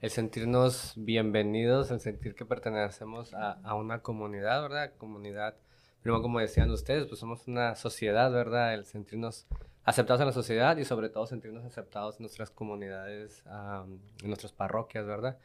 [0.00, 4.92] el sentirnos bienvenidos, el sentir que pertenecemos a, a una comunidad, ¿verdad?
[4.98, 5.56] Comunidad
[6.02, 8.74] Primero, como decían ustedes, pues somos una sociedad, ¿verdad?
[8.74, 9.46] El sentirnos
[9.84, 13.44] aceptados en la sociedad y sobre todo sentirnos aceptados en nuestras comunidades,
[14.22, 15.38] en nuestras parroquias, ¿verdad?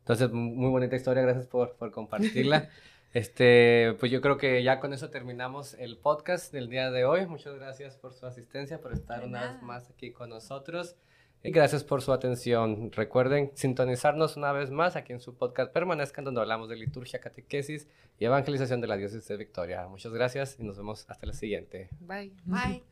[0.00, 2.68] Entonces, muy bonita historia, gracias por, por compartirla.
[3.14, 7.26] Este, pues yo creo que ya con eso terminamos el podcast del día de hoy.
[7.26, 10.96] Muchas gracias por su asistencia, por estar una vez más aquí con nosotros.
[11.44, 12.92] Y gracias por su atención.
[12.92, 17.88] Recuerden sintonizarnos una vez más aquí en su podcast Permanezcan, donde hablamos de liturgia, catequesis
[18.18, 19.88] y evangelización de la diócesis de Victoria.
[19.88, 21.88] Muchas gracias y nos vemos hasta la siguiente.
[22.00, 22.32] Bye.
[22.44, 22.84] Bye.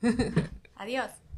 [0.74, 1.10] Adiós.